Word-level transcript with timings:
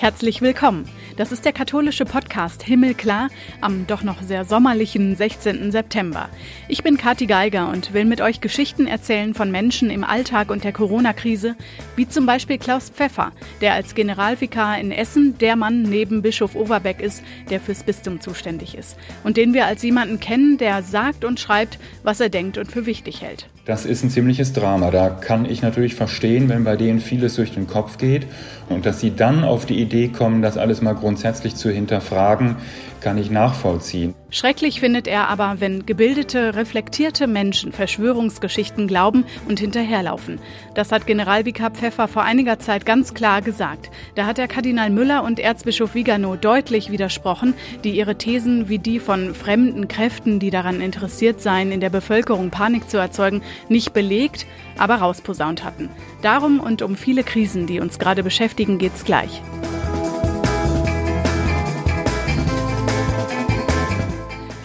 Herzlich 0.00 0.40
willkommen. 0.40 0.88
Das 1.18 1.30
ist 1.30 1.44
der 1.44 1.52
katholische 1.52 2.06
Podcast 2.06 2.62
Himmelklar 2.62 3.28
am 3.60 3.86
doch 3.86 4.02
noch 4.02 4.22
sehr 4.22 4.46
sommerlichen 4.46 5.14
16. 5.14 5.70
September. 5.72 6.30
Ich 6.68 6.82
bin 6.82 6.96
Kathi 6.96 7.26
Geiger 7.26 7.68
und 7.68 7.92
will 7.92 8.06
mit 8.06 8.22
euch 8.22 8.40
Geschichten 8.40 8.86
erzählen 8.86 9.34
von 9.34 9.50
Menschen 9.50 9.90
im 9.90 10.02
Alltag 10.02 10.50
und 10.50 10.64
der 10.64 10.72
Corona-Krise, 10.72 11.54
wie 11.96 12.08
zum 12.08 12.24
Beispiel 12.24 12.56
Klaus 12.56 12.88
Pfeffer, 12.88 13.32
der 13.60 13.74
als 13.74 13.94
Generalvikar 13.94 14.80
in 14.80 14.90
Essen 14.90 15.36
der 15.36 15.54
Mann 15.54 15.82
neben 15.82 16.22
Bischof 16.22 16.54
Overbeck 16.54 17.00
ist, 17.00 17.22
der 17.50 17.60
fürs 17.60 17.82
Bistum 17.82 18.22
zuständig 18.22 18.78
ist 18.78 18.96
und 19.22 19.36
den 19.36 19.52
wir 19.52 19.66
als 19.66 19.82
jemanden 19.82 20.18
kennen, 20.18 20.56
der 20.56 20.82
sagt 20.82 21.26
und 21.26 21.40
schreibt, 21.40 21.78
was 22.04 22.20
er 22.20 22.30
denkt 22.30 22.56
und 22.56 22.72
für 22.72 22.86
wichtig 22.86 23.20
hält. 23.20 23.50
Das 23.66 23.84
ist 23.84 24.02
ein 24.02 24.10
ziemliches 24.10 24.52
Drama. 24.52 24.90
Da 24.90 25.10
kann 25.10 25.44
ich 25.44 25.60
natürlich 25.60 25.94
verstehen, 25.94 26.48
wenn 26.48 26.64
bei 26.64 26.76
denen 26.76 26.98
vieles 26.98 27.36
durch 27.36 27.52
den 27.52 27.66
Kopf 27.66 27.98
geht 27.98 28.26
und 28.70 28.86
dass 28.86 29.00
sie 29.00 29.14
dann 29.14 29.44
auf 29.44 29.66
die 29.66 29.80
Idee 29.80 30.08
kommen, 30.08 30.40
das 30.40 30.56
alles 30.56 30.80
mal 30.80 30.94
grundsätzlich 30.94 31.56
zu 31.56 31.70
hinterfragen, 31.70 32.56
kann 33.00 33.18
ich 33.18 33.30
nachvollziehen. 33.30 34.14
Schrecklich 34.30 34.80
findet 34.80 35.08
er 35.08 35.28
aber, 35.28 35.56
wenn 35.58 35.86
gebildete, 35.86 36.54
reflektierte 36.54 37.26
Menschen 37.26 37.72
Verschwörungsgeschichten 37.72 38.86
glauben 38.86 39.24
und 39.48 39.58
hinterherlaufen. 39.58 40.38
Das 40.74 40.92
hat 40.92 41.06
Generalvikar 41.06 41.70
Pfeffer 41.70 42.06
vor 42.06 42.22
einiger 42.22 42.58
Zeit 42.58 42.86
ganz 42.86 43.14
klar 43.14 43.42
gesagt. 43.42 43.90
Da 44.14 44.26
hat 44.26 44.38
er 44.38 44.46
Kardinal 44.46 44.90
Müller 44.90 45.24
und 45.24 45.40
Erzbischof 45.40 45.94
Vigano 45.94 46.36
deutlich 46.36 46.92
widersprochen, 46.92 47.54
die 47.82 47.96
ihre 47.96 48.16
Thesen 48.16 48.68
wie 48.68 48.78
die 48.78 49.00
von 49.00 49.34
fremden 49.34 49.88
Kräften, 49.88 50.38
die 50.38 50.50
daran 50.50 50.80
interessiert 50.80 51.40
seien, 51.40 51.72
in 51.72 51.80
der 51.80 51.90
Bevölkerung 51.90 52.50
Panik 52.50 52.88
zu 52.88 52.98
erzeugen, 52.98 53.42
nicht 53.68 53.92
belegt, 53.92 54.46
aber 54.78 54.96
rausposaunt 54.96 55.64
hatten. 55.64 55.88
Darum 56.22 56.60
und 56.60 56.82
um 56.82 56.96
viele 56.96 57.24
Krisen, 57.24 57.66
die 57.66 57.80
uns 57.80 57.98
gerade 57.98 58.22
beschäftigen, 58.22 58.78
geht's 58.78 59.04
gleich. 59.04 59.42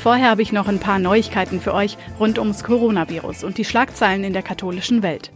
Vorher 0.05 0.29
habe 0.29 0.43
ich 0.43 0.51
noch 0.51 0.67
ein 0.67 0.79
paar 0.79 0.99
Neuigkeiten 0.99 1.59
für 1.59 1.73
euch 1.73 1.97
rund 2.19 2.37
ums 2.37 2.63
Coronavirus 2.63 3.43
und 3.43 3.57
die 3.57 3.65
Schlagzeilen 3.65 4.23
in 4.23 4.33
der 4.33 4.43
katholischen 4.43 5.01
Welt. 5.01 5.31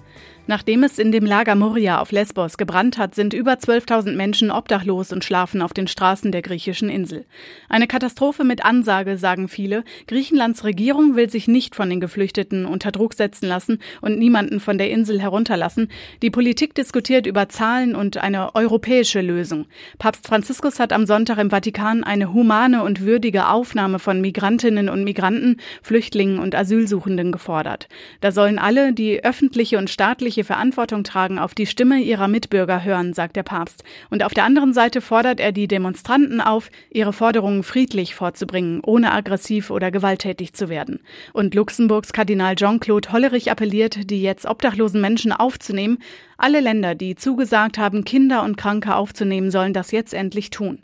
Nachdem 0.50 0.82
es 0.82 0.98
in 0.98 1.12
dem 1.12 1.28
Lager 1.28 1.54
Moria 1.54 2.02
auf 2.02 2.12
Lesbos 2.12 2.58
gebrannt 2.58 2.98
hat, 2.98 3.14
sind 3.14 3.36
über 3.36 3.52
12.000 3.54 4.16
Menschen 4.16 4.50
obdachlos 4.50 5.12
und 5.12 5.24
schlafen 5.24 5.62
auf 5.62 5.74
den 5.74 5.88
Straßen 5.88 6.32
der 6.32 6.42
griechischen 6.42 6.90
Insel. 6.90 7.26
Eine 7.70 7.86
Katastrophe 7.86 8.44
mit 8.44 8.66
Ansage, 8.66 9.20
sagen 9.20 9.48
viele. 9.48 9.84
Griechenlands 10.08 10.64
Regierung 10.64 11.16
will 11.16 11.30
sich 11.30 11.48
nicht 11.48 11.76
von 11.76 11.88
den 11.88 12.00
Geflüchteten 12.00 12.66
unter 12.66 12.92
Druck 12.92 13.14
setzen 13.14 13.48
lassen 13.48 13.78
und 14.02 14.18
niemanden 14.18 14.60
von 14.60 14.80
der 14.80 14.90
Insel 14.90 15.22
herunterlassen. 15.22 15.88
Die 16.24 16.32
Politik 16.32 16.74
diskutiert 16.74 17.28
über 17.28 17.48
Zahlen 17.50 17.94
und 17.94 18.18
eine 18.18 18.56
europäische 18.56 19.22
Lösung. 19.22 19.68
Papst 20.00 20.26
Franziskus 20.26 20.80
hat 20.80 20.94
am 20.94 21.06
Sonntag 21.06 21.38
im 21.38 21.52
Vatikan 21.52 22.04
eine 22.04 22.34
humane 22.34 22.82
und 22.82 23.02
würdige 23.02 23.50
Aufnahme 23.50 24.00
von 24.00 24.20
Migrantinnen 24.20 24.90
und 24.90 25.04
Migranten, 25.04 25.58
Flüchtlingen 25.84 26.40
und 26.40 26.56
Asylsuchenden 26.56 27.32
gefordert. 27.32 27.88
Da 28.20 28.32
sollen 28.32 28.58
alle, 28.58 28.94
die 28.94 29.24
öffentliche 29.24 29.78
und 29.78 29.92
staatliche 29.92 30.39
öffentliche 30.40 30.44
Verantwortung 30.44 31.04
tragen, 31.04 31.40
auf 31.40 31.54
die 31.54 31.66
Stimme 31.66 32.00
ihrer 32.00 32.28
Mitbürger 32.28 32.84
hören, 32.84 33.14
sagt 33.14 33.36
der 33.36 33.44
Papst. 33.44 33.84
Und 34.10 34.24
auf 34.24 34.34
der 34.34 34.46
anderen 34.46 34.74
Seite 34.74 35.02
fordert 35.02 35.40
er 35.40 35.52
die 35.52 35.68
Demonstranten 35.68 36.42
auf, 36.42 36.70
ihre 36.90 37.14
Forderungen 37.14 37.64
friedlich 37.64 38.16
vorzubringen, 38.16 38.82
ohne 38.86 39.12
aggressiv 39.12 39.70
oder 39.70 39.92
gewalttätig 39.92 40.54
zu 40.54 40.70
werden. 40.70 41.00
Und 41.34 41.56
Luxemburgs 41.56 42.14
Kardinal 42.14 42.56
Jean-Claude 42.56 43.12
Hollerich 43.12 43.52
appelliert, 43.52 44.10
die 44.10 44.22
jetzt 44.22 44.46
obdachlosen 44.46 45.02
Menschen 45.02 45.32
aufzunehmen. 45.32 46.00
Alle 46.38 46.62
Länder, 46.62 46.96
die 46.96 47.16
zugesagt 47.16 47.78
haben, 47.78 48.06
Kinder 48.06 48.44
und 48.44 48.58
Kranke 48.58 48.96
aufzunehmen, 48.96 49.52
sollen 49.52 49.74
das 49.74 49.92
jetzt 49.92 50.14
endlich 50.14 50.50
tun. 50.50 50.80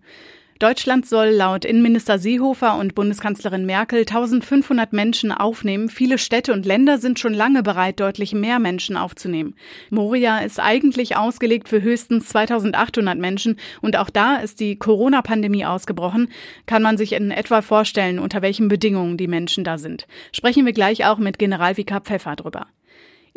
Deutschland 0.59 1.05
soll 1.05 1.31
laut 1.31 1.65
Innenminister 1.65 2.17
Seehofer 2.17 2.77
und 2.77 2.95
Bundeskanzlerin 2.95 3.65
Merkel 3.65 3.99
1500 3.99 4.93
Menschen 4.93 5.33
aufnehmen. 5.33 5.89
Viele 5.89 6.17
Städte 6.17 6.53
und 6.53 6.65
Länder 6.65 6.97
sind 6.97 7.19
schon 7.19 7.33
lange 7.33 7.61
bereit, 7.61 7.99
deutlich 7.99 8.33
mehr 8.33 8.59
Menschen 8.59 8.95
aufzunehmen. 8.95 9.55
Moria 9.89 10.39
ist 10.39 10.61
eigentlich 10.61 11.17
ausgelegt 11.17 11.67
für 11.67 11.81
höchstens 11.81 12.29
2800 12.29 13.17
Menschen 13.17 13.59
und 13.81 13.97
auch 13.97 14.09
da 14.09 14.37
ist 14.37 14.61
die 14.61 14.77
Corona-Pandemie 14.77 15.65
ausgebrochen. 15.65 16.29
Kann 16.67 16.81
man 16.81 16.95
sich 16.95 17.11
in 17.11 17.31
etwa 17.31 17.61
vorstellen, 17.61 18.17
unter 18.17 18.41
welchen 18.41 18.69
Bedingungen 18.69 19.17
die 19.17 19.27
Menschen 19.27 19.65
da 19.65 19.77
sind. 19.77 20.07
Sprechen 20.31 20.65
wir 20.65 20.71
gleich 20.71 21.05
auch 21.05 21.17
mit 21.17 21.37
Generalvikar 21.37 21.99
Pfeffer 21.99 22.37
drüber. 22.37 22.67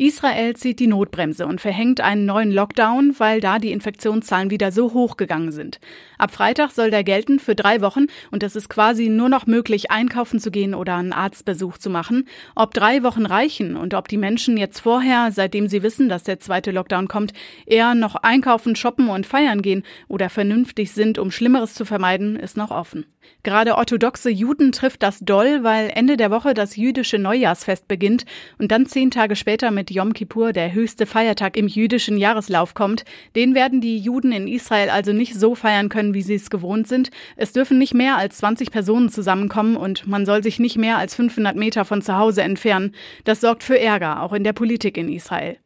Israel 0.00 0.54
zieht 0.54 0.78
die 0.78 0.86
Notbremse 0.86 1.44
und 1.44 1.60
verhängt 1.60 2.00
einen 2.00 2.24
neuen 2.24 2.52
Lockdown, 2.52 3.16
weil 3.18 3.40
da 3.40 3.58
die 3.58 3.72
Infektionszahlen 3.72 4.48
wieder 4.48 4.70
so 4.70 4.94
hoch 4.94 5.16
gegangen 5.16 5.50
sind. 5.50 5.80
Ab 6.18 6.30
Freitag 6.30 6.70
soll 6.70 6.92
der 6.92 7.02
gelten 7.02 7.40
für 7.40 7.56
drei 7.56 7.80
Wochen 7.80 8.06
und 8.30 8.44
es 8.44 8.54
ist 8.54 8.68
quasi 8.68 9.08
nur 9.08 9.28
noch 9.28 9.46
möglich, 9.46 9.90
einkaufen 9.90 10.38
zu 10.38 10.52
gehen 10.52 10.72
oder 10.72 10.94
einen 10.94 11.12
Arztbesuch 11.12 11.78
zu 11.78 11.90
machen. 11.90 12.28
Ob 12.54 12.74
drei 12.74 13.02
Wochen 13.02 13.26
reichen 13.26 13.76
und 13.76 13.92
ob 13.92 14.06
die 14.06 14.18
Menschen 14.18 14.56
jetzt 14.56 14.78
vorher, 14.78 15.32
seitdem 15.32 15.66
sie 15.66 15.82
wissen, 15.82 16.08
dass 16.08 16.22
der 16.22 16.38
zweite 16.38 16.70
Lockdown 16.70 17.08
kommt, 17.08 17.32
eher 17.66 17.96
noch 17.96 18.14
einkaufen, 18.14 18.76
shoppen 18.76 19.08
und 19.08 19.26
feiern 19.26 19.62
gehen 19.62 19.82
oder 20.06 20.30
vernünftig 20.30 20.92
sind, 20.92 21.18
um 21.18 21.32
Schlimmeres 21.32 21.74
zu 21.74 21.84
vermeiden, 21.84 22.36
ist 22.36 22.56
noch 22.56 22.70
offen. 22.70 23.04
Gerade 23.42 23.76
orthodoxe 23.76 24.30
Juden 24.30 24.72
trifft 24.72 25.02
das 25.02 25.20
doll, 25.20 25.62
weil 25.62 25.90
Ende 25.94 26.16
der 26.16 26.30
Woche 26.30 26.54
das 26.54 26.76
jüdische 26.76 27.18
Neujahrsfest 27.18 27.88
beginnt 27.88 28.24
und 28.58 28.72
dann 28.72 28.86
zehn 28.86 29.10
Tage 29.10 29.36
später 29.36 29.70
mit 29.70 29.87
Yom 29.90 30.12
Kippur 30.12 30.52
der 30.52 30.72
höchste 30.72 31.06
Feiertag 31.06 31.56
im 31.56 31.68
jüdischen 31.68 32.16
Jahreslauf 32.16 32.74
kommt. 32.74 33.04
Den 33.36 33.54
werden 33.54 33.80
die 33.80 33.98
Juden 33.98 34.32
in 34.32 34.48
Israel 34.48 34.90
also 34.90 35.12
nicht 35.12 35.34
so 35.34 35.54
feiern 35.54 35.88
können, 35.88 36.14
wie 36.14 36.22
sie 36.22 36.34
es 36.34 36.50
gewohnt 36.50 36.88
sind. 36.88 37.10
Es 37.36 37.52
dürfen 37.52 37.78
nicht 37.78 37.94
mehr 37.94 38.16
als 38.16 38.38
20 38.38 38.70
Personen 38.70 39.08
zusammenkommen 39.08 39.76
und 39.76 40.06
man 40.06 40.26
soll 40.26 40.42
sich 40.42 40.58
nicht 40.58 40.78
mehr 40.78 40.98
als 40.98 41.14
500 41.14 41.56
Meter 41.56 41.84
von 41.84 42.02
zu 42.02 42.16
Hause 42.16 42.42
entfernen. 42.42 42.94
Das 43.24 43.40
sorgt 43.40 43.62
für 43.62 43.78
Ärger, 43.78 44.22
auch 44.22 44.32
in 44.32 44.44
der 44.44 44.52
Politik 44.52 44.96
in 44.96 45.08
Israel. 45.08 45.58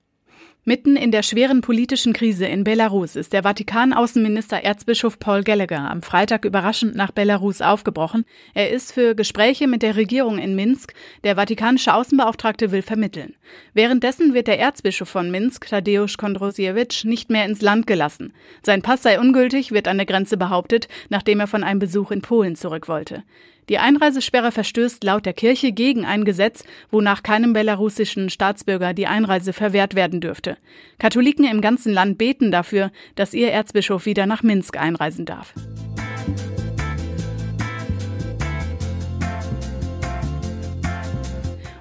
Mitten 0.65 0.95
in 0.95 1.11
der 1.11 1.25
schweren 1.25 1.61
politischen 1.61 2.12
Krise 2.12 2.47
in 2.47 2.62
Belarus 2.62 3.17
ist 3.17 3.33
der 3.33 3.43
Vatikan-Außenminister 3.43 4.62
Erzbischof 4.62 5.19
Paul 5.19 5.43
Gallagher 5.43 5.91
am 5.91 6.03
Freitag 6.03 6.45
überraschend 6.45 6.95
nach 6.95 7.11
Belarus 7.11 7.61
aufgebrochen. 7.61 8.25
Er 8.55 8.71
ist 8.71 8.93
für 8.93 9.17
Gespräche 9.17 9.67
mit 9.67 9.83
der 9.83 9.97
Regierung 9.97 10.39
in 10.39 10.55
Minsk. 10.55 10.95
Der 11.25 11.34
vatikanische 11.34 11.93
Außenbeauftragte 11.93 12.71
will 12.71 12.83
vermitteln. 12.83 13.34
Währenddessen 13.75 14.34
wird 14.34 14.47
der 14.47 14.61
Erzbischof 14.61 15.09
von 15.09 15.33
Minsk, 15.33 15.67
Tadeusz 15.67 16.17
Kondrosiewicz, 16.17 17.03
nicht 17.03 17.29
mehr 17.29 17.44
ins 17.44 17.61
Land 17.61 17.89
gelassen. 17.89 18.33
Sein 18.62 18.83
Pass 18.83 19.03
sei 19.03 19.19
ungültig, 19.19 19.73
wird 19.73 19.89
an 19.89 19.97
der 19.97 20.06
Grenze 20.06 20.37
behauptet, 20.37 20.87
nachdem 21.09 21.41
er 21.41 21.49
von 21.49 21.65
einem 21.65 21.81
Besuch 21.81 22.12
in 22.12 22.23
Polen 22.23 22.55
zurück 22.55 22.87
wollte. 22.87 23.25
Die 23.69 23.78
Einreisesperre 23.78 24.50
verstößt 24.50 25.05
laut 25.05 25.25
der 25.25 25.33
Kirche 25.33 25.73
gegen 25.73 26.05
ein 26.05 26.25
Gesetz, 26.25 26.65
wonach 26.91 27.23
keinem 27.23 27.53
belarussischen 27.53 28.28
Staatsbürger 28.28 28.93
die 28.93 29.06
Einreise 29.06 29.53
verwehrt 29.53 29.95
werden 29.95 30.21
dürfte. 30.21 30.56
Katholiken 30.99 31.45
im 31.45 31.61
ganzen 31.61 31.93
Land 31.93 32.19
beten 32.19 32.50
dafür, 32.50 32.91
dass 33.15 33.34
ihr 33.34 33.53
Erzbischof 33.53 34.05
wieder 34.06 34.27
nach 34.27 34.43
Minsk 34.43 34.77
einreisen 34.77 35.27
darf. 35.27 35.55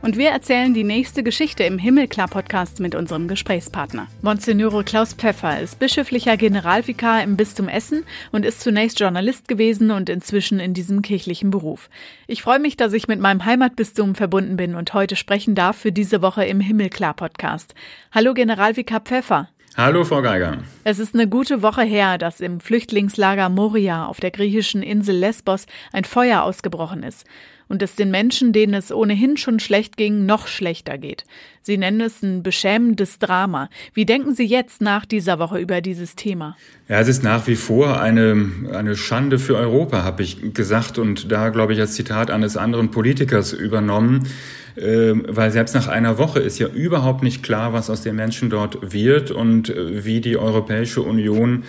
Und 0.03 0.17
wir 0.17 0.29
erzählen 0.29 0.73
die 0.73 0.83
nächste 0.83 1.21
Geschichte 1.21 1.63
im 1.63 1.77
Himmelklar-Podcast 1.77 2.79
mit 2.79 2.95
unserem 2.95 3.27
Gesprächspartner. 3.27 4.07
Monsignore 4.23 4.83
Klaus 4.83 5.13
Pfeffer 5.13 5.59
ist 5.59 5.77
bischöflicher 5.77 6.37
Generalvikar 6.37 7.21
im 7.21 7.37
Bistum 7.37 7.67
Essen 7.67 8.03
und 8.31 8.43
ist 8.43 8.61
zunächst 8.61 8.99
Journalist 8.99 9.47
gewesen 9.47 9.91
und 9.91 10.09
inzwischen 10.09 10.59
in 10.59 10.73
diesem 10.73 11.03
kirchlichen 11.03 11.51
Beruf. 11.51 11.87
Ich 12.25 12.41
freue 12.41 12.57
mich, 12.57 12.77
dass 12.77 12.93
ich 12.93 13.07
mit 13.07 13.19
meinem 13.19 13.45
Heimatbistum 13.45 14.15
verbunden 14.15 14.57
bin 14.57 14.73
und 14.73 14.91
heute 14.95 15.15
sprechen 15.15 15.53
darf 15.53 15.77
für 15.77 15.91
diese 15.91 16.23
Woche 16.23 16.45
im 16.45 16.61
Himmelklar-Podcast. 16.61 17.75
Hallo 18.11 18.33
Generalvikar 18.33 19.01
Pfeffer. 19.01 19.49
Hallo, 19.77 20.03
Frau 20.03 20.21
Geiger. 20.21 20.57
Es 20.83 20.99
ist 20.99 21.13
eine 21.13 21.29
gute 21.29 21.61
Woche 21.61 21.83
her, 21.83 22.17
dass 22.17 22.41
im 22.41 22.59
Flüchtlingslager 22.59 23.47
Moria 23.47 24.05
auf 24.05 24.19
der 24.19 24.31
griechischen 24.31 24.83
Insel 24.83 25.15
Lesbos 25.15 25.65
ein 25.93 26.03
Feuer 26.03 26.43
ausgebrochen 26.43 27.03
ist 27.03 27.25
und 27.71 27.81
es 27.81 27.95
den 27.95 28.11
Menschen, 28.11 28.51
denen 28.51 28.73
es 28.73 28.91
ohnehin 28.91 29.37
schon 29.37 29.61
schlecht 29.61 29.95
ging, 29.95 30.25
noch 30.25 30.47
schlechter 30.47 30.97
geht. 30.97 31.23
Sie 31.61 31.77
nennen 31.77 32.01
es 32.01 32.21
ein 32.21 32.43
beschämendes 32.43 33.17
Drama. 33.17 33.69
Wie 33.93 34.05
denken 34.05 34.35
Sie 34.35 34.43
jetzt 34.43 34.81
nach 34.81 35.05
dieser 35.05 35.39
Woche 35.39 35.57
über 35.57 35.79
dieses 35.79 36.17
Thema? 36.17 36.57
Ja, 36.89 36.99
es 36.99 37.07
ist 37.07 37.23
nach 37.23 37.47
wie 37.47 37.55
vor 37.55 38.01
eine, 38.01 38.51
eine 38.73 38.97
Schande 38.97 39.39
für 39.39 39.55
Europa, 39.55 40.03
habe 40.03 40.21
ich 40.21 40.53
gesagt 40.53 40.97
und 40.97 41.31
da, 41.31 41.47
glaube 41.47 41.71
ich, 41.71 41.79
als 41.79 41.93
Zitat 41.93 42.29
eines 42.29 42.57
anderen 42.57 42.91
Politikers 42.91 43.53
übernommen, 43.53 44.27
äh, 44.75 45.13
weil 45.27 45.51
selbst 45.51 45.73
nach 45.73 45.87
einer 45.87 46.17
Woche 46.17 46.39
ist 46.39 46.59
ja 46.59 46.67
überhaupt 46.67 47.23
nicht 47.23 47.41
klar, 47.41 47.71
was 47.71 47.89
aus 47.89 48.01
den 48.01 48.17
Menschen 48.17 48.49
dort 48.49 48.91
wird 48.91 49.31
und 49.31 49.69
äh, 49.69 50.03
wie 50.03 50.19
die 50.19 50.35
Europäische 50.35 51.03
Union 51.03 51.63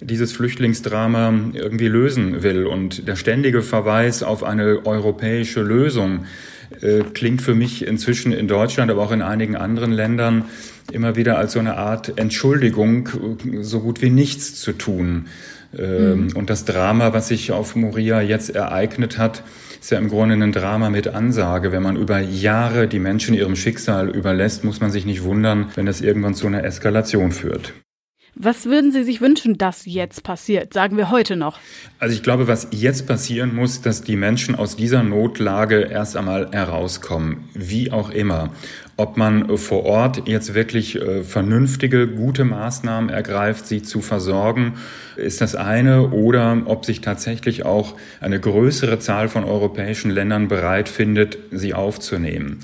dieses 0.00 0.32
Flüchtlingsdrama 0.32 1.32
irgendwie 1.52 1.88
lösen 1.88 2.42
will. 2.42 2.66
Und 2.66 3.08
der 3.08 3.16
ständige 3.16 3.62
Verweis 3.62 4.22
auf 4.22 4.44
eine 4.44 4.86
europäische 4.86 5.62
Lösung 5.62 6.24
äh, 6.80 7.00
klingt 7.14 7.42
für 7.42 7.54
mich 7.54 7.86
inzwischen 7.86 8.32
in 8.32 8.48
Deutschland, 8.48 8.90
aber 8.90 9.02
auch 9.02 9.12
in 9.12 9.22
einigen 9.22 9.56
anderen 9.56 9.92
Ländern 9.92 10.44
immer 10.92 11.16
wieder 11.16 11.38
als 11.38 11.52
so 11.52 11.58
eine 11.58 11.76
Art 11.76 12.18
Entschuldigung, 12.18 13.08
so 13.60 13.80
gut 13.80 14.02
wie 14.02 14.10
nichts 14.10 14.60
zu 14.60 14.72
tun. 14.72 15.26
Mhm. 15.76 16.30
Und 16.34 16.48
das 16.48 16.64
Drama, 16.64 17.12
was 17.12 17.28
sich 17.28 17.52
auf 17.52 17.76
Moria 17.76 18.22
jetzt 18.22 18.54
ereignet 18.54 19.18
hat, 19.18 19.42
ist 19.80 19.90
ja 19.90 19.98
im 19.98 20.08
Grunde 20.08 20.34
ein 20.34 20.52
Drama 20.52 20.88
mit 20.88 21.08
Ansage. 21.08 21.72
Wenn 21.72 21.82
man 21.82 21.96
über 21.96 22.20
Jahre 22.20 22.88
die 22.88 22.98
Menschen 22.98 23.34
ihrem 23.34 23.54
Schicksal 23.54 24.08
überlässt, 24.08 24.64
muss 24.64 24.80
man 24.80 24.90
sich 24.90 25.04
nicht 25.04 25.24
wundern, 25.24 25.66
wenn 25.74 25.84
das 25.84 26.00
irgendwann 26.00 26.34
zu 26.34 26.46
einer 26.46 26.64
Eskalation 26.64 27.32
führt. 27.32 27.74
Was 28.34 28.66
würden 28.66 28.92
Sie 28.92 29.02
sich 29.02 29.20
wünschen, 29.20 29.58
dass 29.58 29.84
jetzt 29.84 30.22
passiert? 30.22 30.72
Sagen 30.72 30.96
wir 30.96 31.10
heute 31.10 31.36
noch. 31.36 31.58
Also 31.98 32.14
ich 32.14 32.22
glaube, 32.22 32.46
was 32.46 32.68
jetzt 32.70 33.06
passieren 33.06 33.54
muss, 33.54 33.80
dass 33.80 34.02
die 34.02 34.16
Menschen 34.16 34.54
aus 34.54 34.76
dieser 34.76 35.02
Notlage 35.02 35.80
erst 35.90 36.16
einmal 36.16 36.50
herauskommen, 36.52 37.48
wie 37.54 37.90
auch 37.90 38.10
immer. 38.10 38.50
Ob 38.96 39.16
man 39.16 39.56
vor 39.58 39.84
Ort 39.84 40.28
jetzt 40.28 40.54
wirklich 40.54 40.96
äh, 40.96 41.22
vernünftige, 41.22 42.08
gute 42.08 42.44
Maßnahmen 42.44 43.10
ergreift, 43.10 43.66
sie 43.66 43.82
zu 43.82 44.00
versorgen, 44.00 44.74
ist 45.16 45.40
das 45.40 45.54
eine, 45.54 46.10
oder 46.10 46.62
ob 46.64 46.84
sich 46.84 47.00
tatsächlich 47.00 47.64
auch 47.64 47.94
eine 48.20 48.40
größere 48.40 48.98
Zahl 48.98 49.28
von 49.28 49.44
europäischen 49.44 50.10
Ländern 50.10 50.48
bereit 50.48 50.88
findet, 50.88 51.38
sie 51.52 51.74
aufzunehmen. 51.74 52.58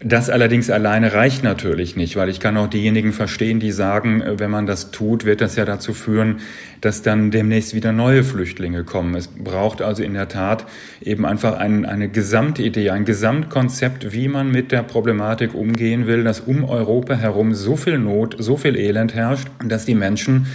Das 0.00 0.28
allerdings 0.28 0.70
alleine 0.70 1.14
reicht 1.14 1.44
natürlich 1.44 1.96
nicht, 1.96 2.16
weil 2.16 2.28
ich 2.28 2.40
kann 2.40 2.56
auch 2.56 2.66
diejenigen 2.66 3.12
verstehen, 3.12 3.60
die 3.60 3.70
sagen, 3.70 4.20
äh, 4.20 4.38
wenn 4.38 4.50
man 4.50 4.66
das 4.66 4.90
tut, 4.90 5.24
wird 5.24 5.40
das 5.40 5.56
ja 5.56 5.64
dazu 5.64 5.94
führen, 5.94 6.40
dass 6.80 7.02
dann 7.02 7.30
demnächst 7.30 7.74
wieder 7.74 7.92
neue 7.92 8.24
Flüchtlinge 8.24 8.84
kommen. 8.84 9.14
Es 9.14 9.28
braucht 9.28 9.80
also 9.80 10.02
in 10.02 10.14
der 10.14 10.28
Tat 10.28 10.66
eben 11.00 11.24
einfach 11.24 11.56
ein, 11.56 11.86
eine 11.86 12.08
Gesamtidee, 12.08 12.90
ein 12.90 13.04
Gesamtkonzept, 13.04 14.12
wie 14.12 14.28
man 14.28 14.50
mit 14.50 14.72
der 14.72 14.82
Problematik 14.82 15.54
umgehen 15.54 16.06
will, 16.06 16.24
dass 16.24 16.40
um 16.40 16.64
Europa 16.64 17.14
herum 17.14 17.54
so 17.54 17.76
viel 17.76 17.98
Not, 17.98 18.36
so 18.38 18.56
viel 18.56 18.76
Elend 18.76 19.14
herrscht, 19.14 19.48
dass 19.64 19.86
die 19.86 19.94
Menschen 19.94 20.48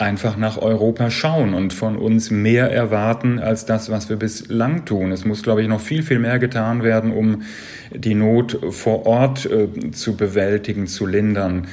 einfach 0.00 0.36
nach 0.38 0.56
Europa 0.56 1.10
schauen 1.10 1.52
und 1.52 1.74
von 1.74 1.96
uns 1.96 2.30
mehr 2.30 2.72
erwarten 2.72 3.38
als 3.38 3.66
das, 3.66 3.90
was 3.90 4.08
wir 4.08 4.16
bislang 4.16 4.86
tun. 4.86 5.12
Es 5.12 5.26
muss, 5.26 5.42
glaube 5.42 5.62
ich, 5.62 5.68
noch 5.68 5.80
viel, 5.80 6.02
viel 6.02 6.18
mehr 6.18 6.38
getan 6.38 6.82
werden, 6.82 7.12
um 7.12 7.42
die 7.92 8.14
Not 8.14 8.58
vor 8.70 9.04
Ort 9.04 9.46
äh, 9.46 9.90
zu 9.90 10.16
bewältigen, 10.16 10.86
zu 10.86 11.06
lindern. 11.06 11.66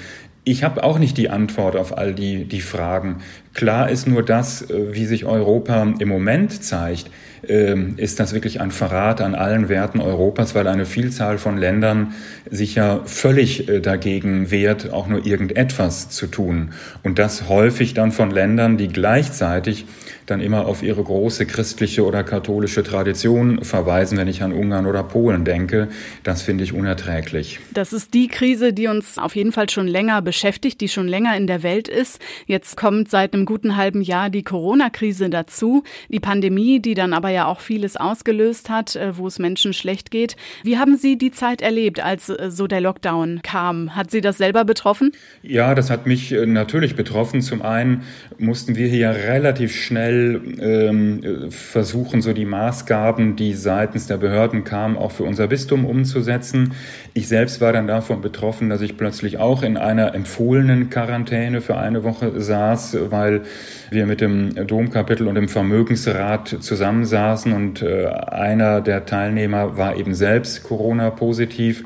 Ich 0.43 0.63
habe 0.63 0.83
auch 0.83 0.99
nicht 0.99 1.17
die 1.17 1.29
Antwort 1.29 1.77
auf 1.77 1.97
all 1.97 2.13
die, 2.13 2.45
die 2.45 2.61
Fragen. 2.61 3.17
Klar 3.53 3.89
ist 3.89 4.07
nur 4.07 4.23
das, 4.23 4.69
äh, 4.69 4.93
wie 4.93 5.05
sich 5.05 5.25
Europa 5.25 5.93
im 5.97 6.09
Moment 6.09 6.63
zeigt, 6.63 7.09
ist 7.41 8.19
das 8.19 8.33
wirklich 8.33 8.61
ein 8.61 8.71
Verrat 8.71 9.21
an 9.21 9.35
allen 9.35 9.69
Werten 9.69 9.99
Europas, 9.99 10.55
weil 10.55 10.67
eine 10.67 10.85
Vielzahl 10.85 11.37
von 11.37 11.57
Ländern 11.57 12.13
sich 12.49 12.75
ja 12.75 13.01
völlig 13.05 13.69
äh, 13.69 13.79
dagegen 13.79 14.51
wehrt, 14.51 14.91
auch 14.91 15.07
nur 15.07 15.25
irgendetwas 15.25 16.09
zu 16.09 16.27
tun. 16.27 16.71
Und 17.03 17.19
das 17.19 17.49
häufig 17.49 17.93
dann 17.93 18.11
von 18.11 18.31
Ländern, 18.31 18.77
die 18.77 18.87
gleichzeitig 18.87 19.85
dann 20.27 20.41
immer 20.41 20.67
auf 20.67 20.83
ihre 20.83 21.01
große 21.01 21.45
christliche 21.45 22.05
oder 22.05 22.23
katholische 22.23 22.83
Tradition 22.83 23.63
verweisen, 23.63 24.17
wenn 24.17 24.27
ich 24.27 24.43
an 24.43 24.51
Ungarn 24.51 24.85
oder 24.85 25.01
Polen 25.01 25.45
denke. 25.45 25.87
Das 26.23 26.41
finde 26.41 26.65
ich 26.65 26.73
unerträglich. 26.73 27.59
Das 27.73 27.93
ist 27.93 28.13
die 28.13 28.27
Krise, 28.27 28.73
die 28.73 28.87
uns 28.87 29.17
auf 29.17 29.37
jeden 29.37 29.53
Fall 29.53 29.69
schon 29.69 29.87
länger 29.87 30.21
beschäftigt, 30.21 30.81
die 30.81 30.89
schon 30.89 31.07
länger 31.07 31.37
in 31.37 31.47
der 31.47 31.63
Welt 31.63 31.87
ist. 31.87 32.19
Jetzt 32.45 32.75
kommt 32.75 33.09
seit 33.09 33.33
einem 33.33 33.45
guten 33.45 33.77
halben 33.77 34.01
Jahr 34.01 34.29
die 34.29 34.43
Corona-Krise 34.43 35.29
dazu, 35.29 35.83
die 36.09 36.19
Pandemie, 36.19 36.81
die 36.81 36.93
dann 36.93 37.13
aber 37.13 37.29
ja 37.29 37.45
auch 37.45 37.61
vieles 37.61 37.95
ausgelöst 37.95 38.69
hat, 38.69 38.97
äh, 38.97 39.17
wo 39.17 39.27
es 39.27 39.39
Menschen 39.39 39.71
schlecht 39.71 40.11
geht. 40.11 40.35
Wie 40.63 40.77
haben 40.77 40.97
Sie 40.97 41.17
die 41.17 41.31
Zeit 41.31 41.61
erlebt, 41.61 42.01
als 42.01 42.27
äh, 42.27 42.51
so 42.51 42.67
der 42.67 42.81
Lockdown 42.81 43.39
kam? 43.43 43.95
Hat 43.95 44.11
Sie 44.11 44.19
das 44.19 44.37
selber 44.37 44.65
betroffen? 44.65 45.13
Ja, 45.41 45.73
das 45.73 45.89
hat 45.89 46.05
mich 46.05 46.33
äh, 46.33 46.45
natürlich 46.45 46.97
betroffen. 46.97 47.41
Zum 47.41 47.61
einen 47.61 48.03
mussten 48.37 48.75
wir 48.75 48.87
hier 48.87 49.11
relativ 49.11 49.73
schnell 49.73 50.16
schnell 50.17 50.41
ähm, 50.59 51.51
versuchen, 51.51 52.21
so 52.21 52.33
die 52.33 52.45
Maßgaben, 52.45 53.35
die 53.35 53.53
seitens 53.53 54.07
der 54.07 54.17
Behörden 54.17 54.63
kamen, 54.63 54.97
auch 54.97 55.11
für 55.11 55.23
unser 55.23 55.47
Bistum 55.47 55.85
umzusetzen. 55.85 56.73
Ich 57.13 57.27
selbst 57.27 57.61
war 57.61 57.73
dann 57.73 57.87
davon 57.87 58.21
betroffen, 58.21 58.69
dass 58.69 58.81
ich 58.81 58.97
plötzlich 58.97 59.37
auch 59.37 59.63
in 59.63 59.77
einer 59.77 60.13
empfohlenen 60.15 60.89
Quarantäne 60.89 61.61
für 61.61 61.77
eine 61.77 62.03
Woche 62.03 62.39
saß, 62.39 62.97
weil 63.09 63.43
wir 63.91 64.05
mit 64.05 64.21
dem 64.21 64.67
Domkapitel 64.67 65.27
und 65.27 65.35
dem 65.35 65.49
Vermögensrat 65.49 66.57
zusammensaßen 66.59 67.53
und 67.53 67.81
äh, 67.81 68.07
einer 68.07 68.81
der 68.81 69.05
Teilnehmer 69.05 69.77
war 69.77 69.95
eben 69.95 70.13
selbst 70.13 70.63
Corona-positiv. 70.63 71.83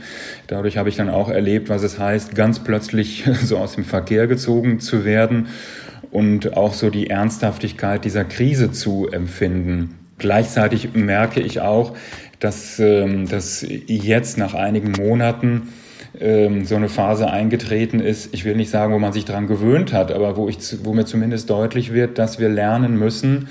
Dadurch 0.48 0.77
habe 0.77 0.89
ich 0.89 0.95
dann 0.95 1.10
auch 1.10 1.30
erlebt, 1.30 1.69
was 1.69 1.84
es 1.84 2.00
heißt, 2.00 2.36
ganz 2.36 2.60
plötzlich 2.60 3.25
so 3.44 3.57
aus 3.57 3.75
dem 3.75 3.86
Verkehr 3.86 4.27
gezogen 4.27 4.80
zu 4.80 5.06
werden 5.06 5.48
und 6.12 6.58
auch 6.58 6.74
so 6.74 6.90
die 6.90 7.10
Ernsthaftigkeit 7.10 8.06
dieser 8.06 8.25
Krise 8.25 8.72
zu 8.72 9.08
empfinden. 9.10 9.98
Gleichzeitig 10.18 10.94
merke 10.94 11.40
ich 11.40 11.62
auch, 11.62 11.96
dass, 12.40 12.80
ähm, 12.80 13.28
dass 13.28 13.66
jetzt 13.88 14.38
nach 14.38 14.54
einigen 14.54 14.92
Monaten 14.92 15.69
ähm, 16.19 16.66
so 16.66 16.75
eine 16.75 16.90
Phase 16.90 17.30
eingetreten 17.30 18.00
ist, 18.00 18.34
ich 18.34 18.46
will 18.46 18.56
nicht 18.56 18.69
sagen, 18.69 18.94
wo 18.94 19.00
man 19.00 19.13
sich 19.13 19.25
daran 19.25 19.48
gewöhnt 19.48 19.94
hat, 19.94 20.12
aber 20.12 20.36
wo, 20.36 20.50
ich, 20.50 20.58
wo 20.84 20.94
mir 20.94 21.06
zumindest 21.06 21.50
deutlich 21.50 21.94
wird, 21.94 22.18
dass 22.18 22.40
wir 22.40 22.50
lernen 22.50 22.98
müssen, 22.98 23.48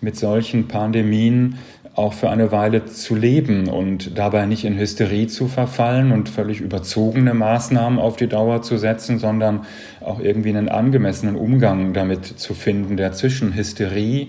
mit 0.00 0.16
solchen 0.16 0.68
Pandemien 0.68 1.56
auch 1.94 2.12
für 2.12 2.28
eine 2.28 2.50
Weile 2.50 2.86
zu 2.86 3.14
leben 3.14 3.68
und 3.68 4.18
dabei 4.18 4.46
nicht 4.46 4.64
in 4.64 4.76
Hysterie 4.76 5.28
zu 5.28 5.46
verfallen 5.46 6.10
und 6.10 6.28
völlig 6.28 6.60
überzogene 6.60 7.34
Maßnahmen 7.34 7.98
auf 7.98 8.16
die 8.16 8.26
Dauer 8.26 8.62
zu 8.62 8.78
setzen, 8.78 9.18
sondern 9.18 9.64
auch 10.00 10.18
irgendwie 10.18 10.48
einen 10.48 10.68
angemessenen 10.68 11.36
Umgang 11.36 11.92
damit 11.92 12.26
zu 12.26 12.54
finden, 12.54 12.96
der 12.96 13.12
zwischen 13.12 13.54
Hysterie 13.54 14.28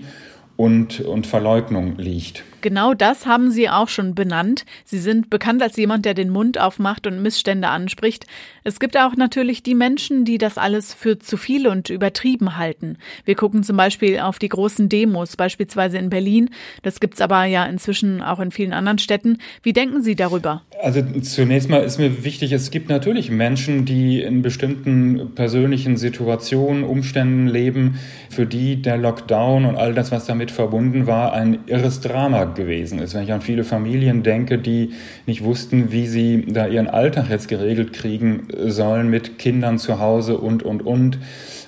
und, 0.56 1.00
und 1.00 1.26
Verleugnung 1.26 1.96
liegt. 1.98 2.44
Genau 2.66 2.94
das 2.94 3.26
haben 3.26 3.52
Sie 3.52 3.70
auch 3.70 3.88
schon 3.88 4.16
benannt. 4.16 4.64
Sie 4.84 4.98
sind 4.98 5.30
bekannt 5.30 5.62
als 5.62 5.76
jemand, 5.76 6.04
der 6.04 6.14
den 6.14 6.30
Mund 6.30 6.58
aufmacht 6.58 7.06
und 7.06 7.22
Missstände 7.22 7.68
anspricht. 7.68 8.26
Es 8.64 8.80
gibt 8.80 8.96
auch 8.96 9.14
natürlich 9.14 9.62
die 9.62 9.76
Menschen, 9.76 10.24
die 10.24 10.36
das 10.36 10.58
alles 10.58 10.92
für 10.92 11.16
zu 11.20 11.36
viel 11.36 11.68
und 11.68 11.90
übertrieben 11.90 12.56
halten. 12.56 12.98
Wir 13.24 13.36
gucken 13.36 13.62
zum 13.62 13.76
Beispiel 13.76 14.18
auf 14.18 14.40
die 14.40 14.48
großen 14.48 14.88
Demos, 14.88 15.36
beispielsweise 15.36 15.98
in 15.98 16.10
Berlin. 16.10 16.50
Das 16.82 16.98
gibt's 16.98 17.20
aber 17.20 17.44
ja 17.44 17.64
inzwischen 17.66 18.20
auch 18.20 18.40
in 18.40 18.50
vielen 18.50 18.72
anderen 18.72 18.98
Städten. 18.98 19.38
Wie 19.62 19.72
denken 19.72 20.02
Sie 20.02 20.16
darüber? 20.16 20.62
Also 20.82 21.02
zunächst 21.22 21.70
mal 21.70 21.84
ist 21.84 21.98
mir 21.98 22.24
wichtig, 22.24 22.50
es 22.50 22.72
gibt 22.72 22.88
natürlich 22.88 23.30
Menschen, 23.30 23.84
die 23.84 24.20
in 24.20 24.42
bestimmten 24.42 25.36
persönlichen 25.36 25.96
Situationen, 25.96 26.82
Umständen 26.82 27.46
leben, 27.46 28.00
für 28.28 28.44
die 28.44 28.82
der 28.82 28.96
Lockdown 28.96 29.66
und 29.66 29.76
all 29.76 29.94
das, 29.94 30.10
was 30.10 30.26
damit 30.26 30.50
verbunden 30.50 31.06
war, 31.06 31.32
ein 31.32 31.60
irres 31.66 32.00
Drama 32.00 32.55
gewesen 32.56 32.98
ist. 32.98 33.14
Wenn 33.14 33.22
ich 33.22 33.32
an 33.32 33.40
viele 33.40 33.62
Familien 33.62 34.22
denke, 34.22 34.58
die 34.58 34.90
nicht 35.26 35.44
wussten, 35.44 35.92
wie 35.92 36.06
sie 36.06 36.44
da 36.48 36.66
ihren 36.66 36.88
Alltag 36.88 37.30
jetzt 37.30 37.48
geregelt 37.48 37.92
kriegen 37.92 38.48
sollen 38.66 39.08
mit 39.08 39.38
Kindern 39.38 39.78
zu 39.78 40.00
Hause 40.00 40.38
und, 40.38 40.62
und, 40.62 40.84
und. 40.84 41.18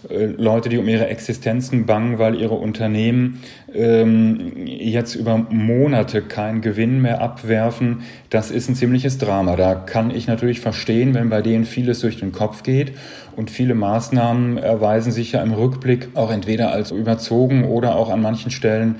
Äh, 0.08 0.26
Leute, 0.26 0.68
die 0.68 0.78
um 0.78 0.88
ihre 0.88 1.08
Existenzen 1.08 1.86
bangen, 1.86 2.18
weil 2.18 2.34
ihre 2.34 2.54
Unternehmen 2.54 3.40
ähm, 3.74 4.52
jetzt 4.66 5.14
über 5.14 5.36
Monate 5.36 6.22
keinen 6.22 6.60
Gewinn 6.60 7.02
mehr 7.02 7.20
abwerfen, 7.20 8.02
das 8.30 8.50
ist 8.50 8.68
ein 8.68 8.74
ziemliches 8.74 9.18
Drama. 9.18 9.56
Da 9.56 9.74
kann 9.74 10.10
ich 10.10 10.26
natürlich 10.26 10.60
verstehen, 10.60 11.14
wenn 11.14 11.30
bei 11.30 11.42
denen 11.42 11.64
vieles 11.64 12.00
durch 12.00 12.18
den 12.18 12.32
Kopf 12.32 12.62
geht 12.62 12.92
und 13.38 13.52
viele 13.52 13.76
Maßnahmen 13.76 14.58
erweisen 14.58 15.12
sich 15.12 15.30
ja 15.30 15.42
im 15.42 15.52
Rückblick 15.52 16.08
auch 16.14 16.32
entweder 16.32 16.72
als 16.72 16.90
überzogen 16.90 17.64
oder 17.66 17.94
auch 17.94 18.10
an 18.10 18.20
manchen 18.20 18.50
Stellen 18.50 18.96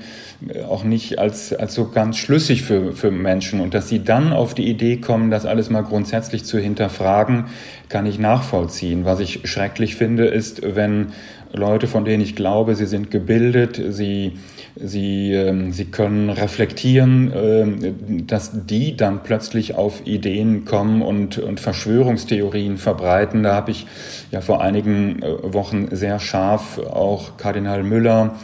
äh, 0.47 0.61
auch 0.61 0.85
nicht 0.85 1.19
als, 1.19 1.51
als 1.51 1.73
so 1.75 1.89
ganz 1.89 2.15
schlüssig 2.15 2.61
für, 2.61 2.93
für 2.93 3.11
Menschen. 3.11 3.59
Und 3.59 3.73
dass 3.73 3.89
sie 3.89 4.01
dann 4.01 4.31
auf 4.31 4.53
die 4.53 4.69
Idee 4.69 4.95
kommen, 4.95 5.29
das 5.29 5.45
alles 5.45 5.69
mal 5.69 5.83
grundsätzlich 5.83 6.45
zu 6.45 6.57
hinterfragen, 6.57 7.47
kann 7.89 8.05
ich 8.05 8.17
nachvollziehen. 8.17 9.03
Was 9.03 9.19
ich 9.19 9.41
schrecklich 9.43 9.97
finde, 9.97 10.27
ist, 10.27 10.61
wenn 10.63 11.07
Leute, 11.51 11.87
von 11.87 12.05
denen 12.05 12.23
ich 12.23 12.37
glaube, 12.37 12.75
sie 12.75 12.85
sind 12.85 13.11
gebildet, 13.11 13.81
sie, 13.89 14.37
sie, 14.81 15.33
ähm, 15.33 15.71
sie 15.71 15.85
können 15.85 16.29
reflektieren, 16.29 17.31
äh, 17.31 18.23
dass 18.25 18.65
die 18.65 18.95
dann 18.95 19.23
plötzlich 19.23 19.75
auf 19.75 20.05
Ideen 20.05 20.65
kommen 20.65 21.01
und, 21.01 21.37
und 21.37 21.59
Verschwörungstheorien 21.59 22.77
verbreiten. 22.77 23.43
Da 23.43 23.53
habe 23.53 23.71
ich 23.71 23.87
ja 24.31 24.41
vor 24.41 24.61
einigen 24.61 25.21
äh, 25.21 25.53
Wochen 25.53 25.87
sehr 25.91 26.19
scharf 26.19 26.79
auch 26.79 27.37
Kardinal 27.37 27.83
Müller 27.83 28.35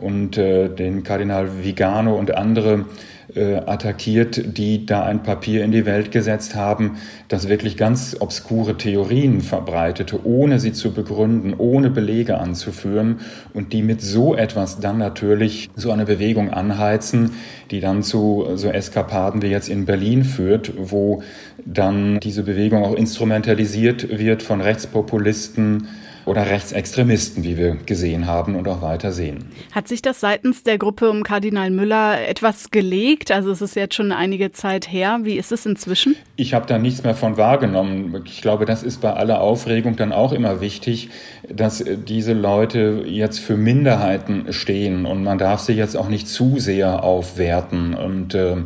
und 0.00 0.38
äh, 0.38 0.68
den 0.68 1.02
Kardinal 1.02 1.62
Vigano 1.62 2.16
und 2.16 2.36
andere 2.36 2.86
äh, 3.34 3.56
attackiert, 3.56 4.56
die 4.58 4.86
da 4.86 5.04
ein 5.04 5.22
Papier 5.22 5.64
in 5.64 5.72
die 5.72 5.86
Welt 5.86 6.10
gesetzt 6.10 6.54
haben, 6.54 6.98
das 7.28 7.48
wirklich 7.48 7.76
ganz 7.76 8.16
obskure 8.18 8.76
Theorien 8.76 9.40
verbreitete, 9.40 10.24
ohne 10.24 10.58
sie 10.58 10.72
zu 10.72 10.92
begründen, 10.92 11.54
ohne 11.56 11.90
Belege 11.90 12.38
anzuführen 12.38 13.20
und 13.54 13.72
die 13.72 13.82
mit 13.82 14.00
so 14.00 14.34
etwas 14.34 14.80
dann 14.80 14.98
natürlich 14.98 15.70
so 15.76 15.90
eine 15.90 16.04
Bewegung 16.04 16.50
anheizen, 16.50 17.32
die 17.70 17.80
dann 17.80 18.02
zu 18.02 18.48
so 18.54 18.68
Eskapaden 18.68 19.42
wie 19.42 19.48
jetzt 19.48 19.68
in 19.68 19.84
Berlin 19.84 20.24
führt, 20.24 20.72
wo 20.76 21.22
dann 21.64 22.20
diese 22.20 22.42
Bewegung 22.42 22.84
auch 22.84 22.94
instrumentalisiert 22.94 24.18
wird 24.18 24.42
von 24.42 24.60
Rechtspopulisten, 24.60 25.88
oder 26.26 26.46
Rechtsextremisten, 26.46 27.44
wie 27.44 27.56
wir 27.56 27.76
gesehen 27.86 28.26
haben 28.26 28.54
und 28.54 28.68
auch 28.68 28.82
weiter 28.82 29.12
sehen. 29.12 29.46
Hat 29.72 29.88
sich 29.88 30.02
das 30.02 30.20
seitens 30.20 30.62
der 30.62 30.78
Gruppe 30.78 31.10
um 31.10 31.22
Kardinal 31.22 31.70
Müller 31.70 32.28
etwas 32.28 32.70
gelegt? 32.70 33.30
Also 33.30 33.50
es 33.50 33.62
ist 33.62 33.76
jetzt 33.76 33.94
schon 33.94 34.12
einige 34.12 34.52
Zeit 34.52 34.90
her. 34.90 35.20
Wie 35.22 35.36
ist 35.36 35.52
es 35.52 35.66
inzwischen? 35.66 36.16
Ich 36.36 36.54
habe 36.54 36.66
da 36.66 36.78
nichts 36.78 37.02
mehr 37.02 37.14
von 37.14 37.36
wahrgenommen. 37.36 38.22
Ich 38.26 38.42
glaube, 38.42 38.64
das 38.64 38.82
ist 38.82 39.00
bei 39.00 39.12
aller 39.12 39.40
Aufregung 39.40 39.96
dann 39.96 40.12
auch 40.12 40.32
immer 40.32 40.60
wichtig, 40.60 41.10
dass 41.48 41.84
diese 42.08 42.32
Leute 42.32 43.04
jetzt 43.06 43.38
für 43.40 43.56
Minderheiten 43.56 44.52
stehen 44.52 45.06
und 45.06 45.24
man 45.24 45.38
darf 45.38 45.60
sie 45.60 45.72
jetzt 45.72 45.96
auch 45.96 46.08
nicht 46.08 46.28
zu 46.28 46.58
sehr 46.58 47.02
aufwerten 47.02 47.94
und 47.94 48.34
äh, 48.34 48.56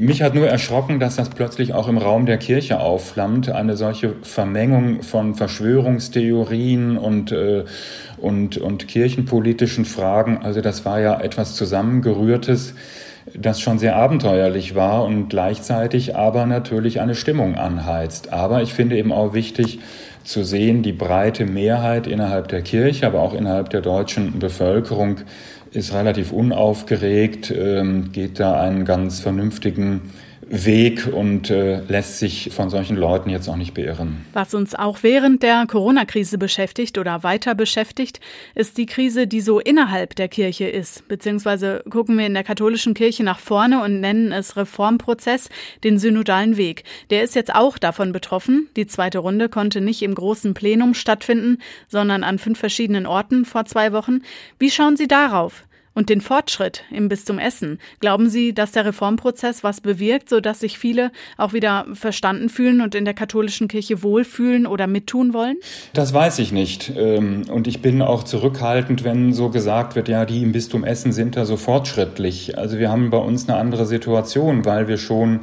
mich 0.00 0.22
hat 0.22 0.34
nur 0.34 0.48
erschrocken, 0.48 0.98
dass 0.98 1.16
das 1.16 1.28
plötzlich 1.28 1.74
auch 1.74 1.86
im 1.86 1.98
Raum 1.98 2.26
der 2.26 2.38
Kirche 2.38 2.80
aufflammt, 2.80 3.50
eine 3.50 3.76
solche 3.76 4.14
Vermengung 4.22 5.02
von 5.02 5.34
Verschwörungstheorien 5.34 6.96
und, 6.96 7.32
äh, 7.32 7.64
und, 8.18 8.58
und 8.58 8.88
kirchenpolitischen 8.88 9.84
Fragen. 9.84 10.38
Also 10.42 10.60
das 10.60 10.84
war 10.84 11.00
ja 11.00 11.20
etwas 11.20 11.54
Zusammengerührtes, 11.54 12.74
das 13.34 13.60
schon 13.60 13.78
sehr 13.78 13.96
abenteuerlich 13.96 14.74
war 14.74 15.04
und 15.04 15.28
gleichzeitig 15.28 16.16
aber 16.16 16.46
natürlich 16.46 17.00
eine 17.00 17.14
Stimmung 17.14 17.56
anheizt. 17.56 18.32
Aber 18.32 18.62
ich 18.62 18.72
finde 18.72 18.96
eben 18.96 19.12
auch 19.12 19.34
wichtig, 19.34 19.80
zu 20.24 20.44
sehen, 20.44 20.82
die 20.82 20.92
breite 20.92 21.46
Mehrheit 21.46 22.06
innerhalb 22.06 22.48
der 22.48 22.62
Kirche, 22.62 23.06
aber 23.06 23.20
auch 23.20 23.34
innerhalb 23.34 23.70
der 23.70 23.80
deutschen 23.80 24.38
Bevölkerung 24.38 25.16
ist 25.72 25.92
relativ 25.94 26.32
unaufgeregt, 26.32 27.52
ähm, 27.56 28.12
geht 28.12 28.40
da 28.40 28.60
einen 28.60 28.84
ganz 28.84 29.20
vernünftigen 29.20 30.10
Weg 30.52 31.06
und 31.06 31.48
äh, 31.48 31.80
lässt 31.82 32.18
sich 32.18 32.50
von 32.52 32.70
solchen 32.70 32.96
Leuten 32.96 33.30
jetzt 33.30 33.48
auch 33.48 33.56
nicht 33.56 33.72
beirren. 33.72 34.26
Was 34.32 34.52
uns 34.52 34.74
auch 34.74 35.04
während 35.04 35.44
der 35.44 35.64
Corona-Krise 35.68 36.38
beschäftigt 36.38 36.98
oder 36.98 37.22
weiter 37.22 37.54
beschäftigt, 37.54 38.18
ist 38.56 38.76
die 38.76 38.86
Krise, 38.86 39.28
die 39.28 39.40
so 39.40 39.60
innerhalb 39.60 40.16
der 40.16 40.26
Kirche 40.26 40.66
ist. 40.66 41.06
Beziehungsweise 41.06 41.84
gucken 41.88 42.18
wir 42.18 42.26
in 42.26 42.34
der 42.34 42.42
katholischen 42.42 42.94
Kirche 42.94 43.22
nach 43.22 43.38
vorne 43.38 43.80
und 43.84 44.00
nennen 44.00 44.32
es 44.32 44.56
Reformprozess, 44.56 45.50
den 45.84 46.00
synodalen 46.00 46.56
Weg. 46.56 46.82
Der 47.10 47.22
ist 47.22 47.36
jetzt 47.36 47.54
auch 47.54 47.78
davon 47.78 48.10
betroffen. 48.10 48.68
Die 48.74 48.88
zweite 48.88 49.20
Runde 49.20 49.48
konnte 49.48 49.80
nicht 49.80 50.02
im 50.02 50.16
großen 50.16 50.54
Plenum 50.54 50.94
stattfinden, 50.94 51.58
sondern 51.86 52.24
an 52.24 52.40
fünf 52.40 52.58
verschiedenen 52.58 53.06
Orten 53.06 53.44
vor 53.44 53.66
zwei 53.66 53.92
Wochen. 53.92 54.22
Wie 54.58 54.70
schauen 54.70 54.96
Sie 54.96 55.06
darauf? 55.06 55.64
Und 56.00 56.08
den 56.08 56.22
Fortschritt 56.22 56.84
im 56.90 57.10
Bistum 57.10 57.38
Essen. 57.38 57.78
Glauben 58.00 58.30
Sie, 58.30 58.54
dass 58.54 58.72
der 58.72 58.86
Reformprozess 58.86 59.62
was 59.62 59.82
bewirkt, 59.82 60.30
sodass 60.30 60.60
sich 60.60 60.78
viele 60.78 61.12
auch 61.36 61.52
wieder 61.52 61.84
verstanden 61.92 62.48
fühlen 62.48 62.80
und 62.80 62.94
in 62.94 63.04
der 63.04 63.12
katholischen 63.12 63.68
Kirche 63.68 64.02
wohlfühlen 64.02 64.66
oder 64.66 64.86
mittun 64.86 65.34
wollen? 65.34 65.56
Das 65.92 66.14
weiß 66.14 66.38
ich 66.38 66.52
nicht. 66.52 66.90
Ähm, 66.96 67.42
und 67.52 67.68
ich 67.68 67.82
bin 67.82 68.00
auch 68.00 68.24
zurückhaltend, 68.24 69.04
wenn 69.04 69.34
so 69.34 69.50
gesagt 69.50 69.94
wird, 69.94 70.08
ja, 70.08 70.24
die 70.24 70.42
im 70.42 70.52
Bistum 70.52 70.84
Essen 70.84 71.12
sind 71.12 71.36
da 71.36 71.44
so 71.44 71.58
fortschrittlich. 71.58 72.56
Also 72.56 72.78
wir 72.78 72.90
haben 72.90 73.10
bei 73.10 73.18
uns 73.18 73.46
eine 73.46 73.58
andere 73.58 73.84
Situation, 73.84 74.64
weil 74.64 74.88
wir 74.88 74.96
schon 74.96 75.40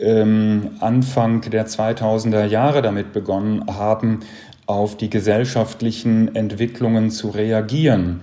ähm, 0.00 0.70
Anfang 0.80 1.42
der 1.50 1.66
2000er 1.66 2.46
Jahre 2.46 2.80
damit 2.80 3.12
begonnen 3.12 3.66
haben, 3.66 4.20
auf 4.64 4.96
die 4.96 5.10
gesellschaftlichen 5.10 6.34
Entwicklungen 6.34 7.10
zu 7.10 7.28
reagieren. 7.28 8.20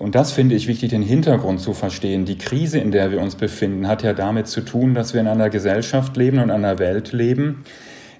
Und 0.00 0.14
das 0.14 0.32
finde 0.32 0.54
ich 0.54 0.66
wichtig, 0.66 0.88
den 0.88 1.02
Hintergrund 1.02 1.60
zu 1.60 1.74
verstehen. 1.74 2.24
Die 2.24 2.38
Krise, 2.38 2.78
in 2.78 2.90
der 2.90 3.12
wir 3.12 3.20
uns 3.20 3.34
befinden, 3.34 3.86
hat 3.86 4.02
ja 4.02 4.14
damit 4.14 4.48
zu 4.48 4.62
tun, 4.62 4.94
dass 4.94 5.12
wir 5.12 5.20
in 5.20 5.26
einer 5.26 5.50
Gesellschaft 5.50 6.16
leben 6.16 6.38
und 6.38 6.50
einer 6.50 6.78
Welt 6.78 7.12
leben, 7.12 7.64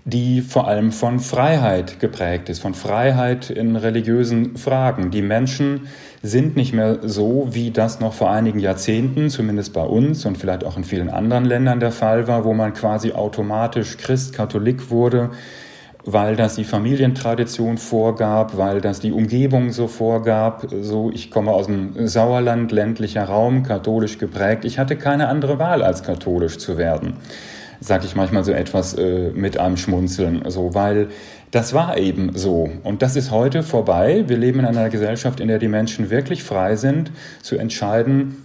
die 0.05 0.43
vor 0.43 0.69
allem 0.69 0.93
von 0.93 1.21
Freiheit 1.21 1.99
geprägt 1.99 2.51
ist, 2.51 2.59
von 2.59 2.75
Freiheit 2.75 3.49
in 3.49 3.77
religiösen 3.77 4.59
Fragen. 4.59 5.11
Die 5.11 5.23
Menschen 5.23 5.87
sind 6.23 6.55
nicht 6.55 6.75
mehr 6.75 6.99
so, 7.01 7.49
wie 7.53 7.71
das 7.71 7.99
noch 7.99 8.13
vor 8.13 8.31
einigen 8.31 8.59
Jahrzehnten, 8.59 9.31
zumindest 9.31 9.73
bei 9.73 9.83
uns 9.83 10.27
und 10.27 10.37
vielleicht 10.37 10.65
auch 10.65 10.77
in 10.77 10.85
vielen 10.85 11.09
anderen 11.09 11.47
Ländern 11.47 11.81
der 11.81 11.93
Fall 11.93 12.29
war, 12.29 12.45
wo 12.45 12.53
man 12.53 12.75
quasi 12.75 13.13
automatisch 13.13 13.97
Christ, 13.97 14.35
Katholik 14.35 14.91
wurde, 14.91 15.31
weil 16.05 16.37
das 16.37 16.57
die 16.57 16.65
Familientradition 16.65 17.79
vorgab, 17.79 18.57
weil 18.57 18.81
das 18.81 19.01
die 19.01 19.13
Umgebung 19.13 19.71
so 19.71 19.87
vorgab. 19.87 20.67
So, 20.81 21.11
ich 21.13 21.31
komme 21.31 21.53
aus 21.53 21.67
dem 21.67 22.07
Sauerland, 22.07 22.73
ländlicher 22.73 23.25
Raum, 23.25 23.63
katholisch 23.63 24.19
geprägt. 24.19 24.65
Ich 24.65 24.79
hatte 24.79 24.97
keine 24.97 25.29
andere 25.29 25.59
Wahl, 25.59 25.83
als 25.83 26.03
katholisch 26.03 26.59
zu 26.59 26.79
werden. 26.79 27.15
Sag 27.81 28.05
ich 28.05 28.15
manchmal 28.15 28.45
so 28.45 28.53
etwas 28.53 28.95
äh, 28.95 29.31
mit 29.35 29.59
einem 29.59 29.79
Schmunzeln, 29.79 30.43
so, 30.49 30.75
weil 30.75 31.09
das 31.51 31.73
war 31.73 31.97
eben 31.97 32.37
so. 32.37 32.69
Und 32.85 33.01
das 33.01 33.17
ist 33.17 33.31
heute 33.31 33.63
vorbei. 33.63 34.25
Wir 34.27 34.37
leben 34.37 34.61
in 34.61 34.67
einer 34.67 34.91
Gesellschaft, 34.91 35.41
in 35.41 35.49
der 35.49 35.59
die 35.59 35.69
Menschen 35.69 36.11
wirklich 36.11 36.45
frei 36.45 36.77
sind, 36.77 37.11
zu 37.43 37.57
entscheiden, 37.57 38.45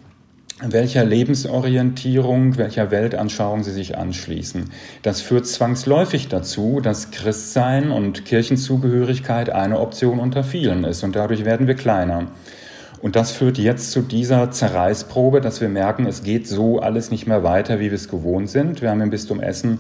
welcher 0.62 1.03
Lebensorientierung, 1.03 2.57
welcher 2.57 2.89
Weltanschauung 2.89 3.63
sie 3.63 3.74
sich 3.74 3.97
anschließen. 3.97 4.71
Das 5.01 5.19
führt 5.19 5.47
zwangsläufig 5.47 6.29
dazu, 6.29 6.79
dass 6.79 7.12
Christsein 7.12 7.91
und 7.91 8.24
Kirchenzugehörigkeit 8.24 9.50
eine 9.50 9.79
Option 9.79 10.19
unter 10.19 10.43
vielen 10.45 10.85
ist 10.85 11.03
und 11.03 11.15
dadurch 11.15 11.43
werden 11.43 11.67
wir 11.67 11.75
kleiner. 11.75 12.27
Und 13.01 13.17
das 13.17 13.31
führt 13.31 13.57
jetzt 13.57 13.91
zu 13.91 14.01
dieser 14.01 14.50
Zerreißprobe, 14.50 15.41
dass 15.41 15.59
wir 15.59 15.67
merken, 15.67 16.07
es 16.07 16.24
geht 16.24 16.47
so 16.47 16.79
alles 16.79 17.12
nicht 17.12 17.27
mehr 17.27 17.43
weiter, 17.43 17.79
wie 17.79 17.91
wir 17.91 17.93
es 17.93 18.07
gewohnt 18.07 18.50
sind. 18.50 18.81
Wir 18.81 18.89
haben 18.89 19.01
im 19.01 19.09
Bistum 19.09 19.41
Essen 19.41 19.79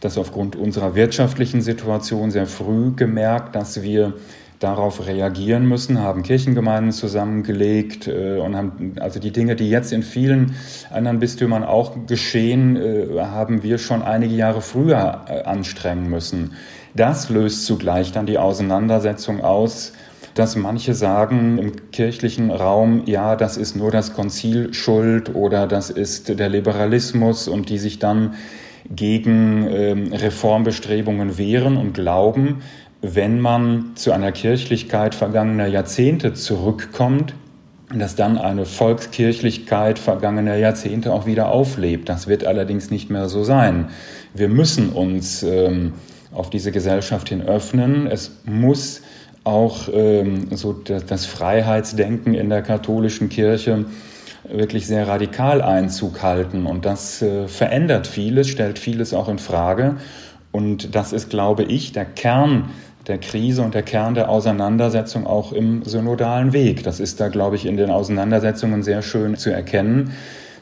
das 0.00 0.18
aufgrund 0.18 0.56
unserer 0.56 0.94
wirtschaftlichen 0.94 1.62
Situation 1.62 2.30
sehr 2.30 2.46
früh 2.46 2.92
gemerkt, 2.94 3.54
dass 3.54 3.82
wir 3.82 4.14
darauf 4.58 5.06
reagieren 5.06 5.66
müssen, 5.66 6.00
haben 6.00 6.22
Kirchengemeinden 6.22 6.92
zusammengelegt 6.92 8.06
äh, 8.08 8.38
und 8.38 8.56
haben 8.56 8.94
also 9.00 9.20
die 9.20 9.30
Dinge, 9.30 9.56
die 9.56 9.68
jetzt 9.68 9.92
in 9.92 10.02
vielen 10.02 10.54
anderen 10.90 11.18
Bistümern 11.18 11.64
auch 11.64 12.06
geschehen, 12.06 12.76
äh, 12.76 13.20
haben 13.20 13.62
wir 13.62 13.78
schon 13.78 14.02
einige 14.02 14.34
Jahre 14.34 14.62
früher 14.62 15.24
äh, 15.28 15.42
anstrengen 15.42 16.08
müssen. 16.08 16.52
Das 16.94 17.28
löst 17.28 17.66
zugleich 17.66 18.12
dann 18.12 18.26
die 18.26 18.38
Auseinandersetzung 18.38 19.42
aus, 19.42 19.92
dass 20.34 20.56
manche 20.56 20.94
sagen 20.94 21.58
im 21.58 21.90
kirchlichen 21.90 22.50
Raum, 22.50 23.02
ja, 23.06 23.36
das 23.36 23.56
ist 23.56 23.74
nur 23.74 23.90
das 23.90 24.14
Konzil 24.14 24.72
schuld 24.74 25.34
oder 25.34 25.66
das 25.66 25.90
ist 25.90 26.38
der 26.38 26.48
Liberalismus 26.48 27.48
und 27.48 27.70
die 27.70 27.78
sich 27.78 27.98
dann 27.98 28.34
gegen 28.94 29.66
ähm, 29.68 30.12
Reformbestrebungen 30.12 31.38
wehren 31.38 31.76
und 31.76 31.94
glauben, 31.94 32.62
wenn 33.02 33.40
man 33.40 33.92
zu 33.94 34.12
einer 34.12 34.32
Kirchlichkeit 34.32 35.14
vergangener 35.14 35.66
Jahrzehnte 35.66 36.34
zurückkommt, 36.34 37.34
dass 37.94 38.16
dann 38.16 38.36
eine 38.36 38.64
Volkskirchlichkeit 38.64 39.98
vergangener 39.98 40.56
Jahrzehnte 40.56 41.12
auch 41.12 41.26
wieder 41.26 41.50
auflebt. 41.50 42.08
Das 42.08 42.26
wird 42.26 42.44
allerdings 42.44 42.90
nicht 42.90 43.10
mehr 43.10 43.28
so 43.28 43.44
sein. 43.44 43.90
Wir 44.34 44.48
müssen 44.48 44.90
uns 44.90 45.42
ähm, 45.42 45.92
auf 46.32 46.50
diese 46.50 46.72
Gesellschaft 46.72 47.28
hin 47.28 47.42
öffnen. 47.42 48.08
Es 48.08 48.40
muss 48.44 49.02
auch 49.44 49.88
ähm, 49.92 50.48
so 50.56 50.72
das, 50.72 51.26
Freiheitsdenken 51.26 52.34
in 52.34 52.48
der 52.48 52.62
katholischen 52.62 53.28
Kirche 53.28 53.84
wirklich 54.48 54.86
sehr 54.86 55.06
radikal 55.06 55.62
Einzug 55.62 56.22
halten. 56.22 56.66
Und 56.66 56.84
das 56.84 57.22
äh, 57.22 57.46
verändert 57.46 58.08
vieles, 58.08 58.48
stellt 58.48 58.78
vieles 58.80 59.14
auch 59.14 59.28
in 59.28 59.38
Frage. 59.38 59.96
Und 60.56 60.94
das 60.94 61.12
ist, 61.12 61.28
glaube 61.28 61.64
ich, 61.64 61.92
der 61.92 62.06
Kern 62.06 62.70
der 63.06 63.18
Krise 63.18 63.62
und 63.62 63.74
der 63.74 63.82
Kern 63.82 64.14
der 64.14 64.30
Auseinandersetzung 64.30 65.26
auch 65.26 65.52
im 65.52 65.84
synodalen 65.84 66.54
Weg. 66.54 66.82
Das 66.82 66.98
ist 66.98 67.20
da, 67.20 67.28
glaube 67.28 67.56
ich, 67.56 67.66
in 67.66 67.76
den 67.76 67.90
Auseinandersetzungen 67.90 68.82
sehr 68.82 69.02
schön 69.02 69.36
zu 69.36 69.50
erkennen, 69.50 70.12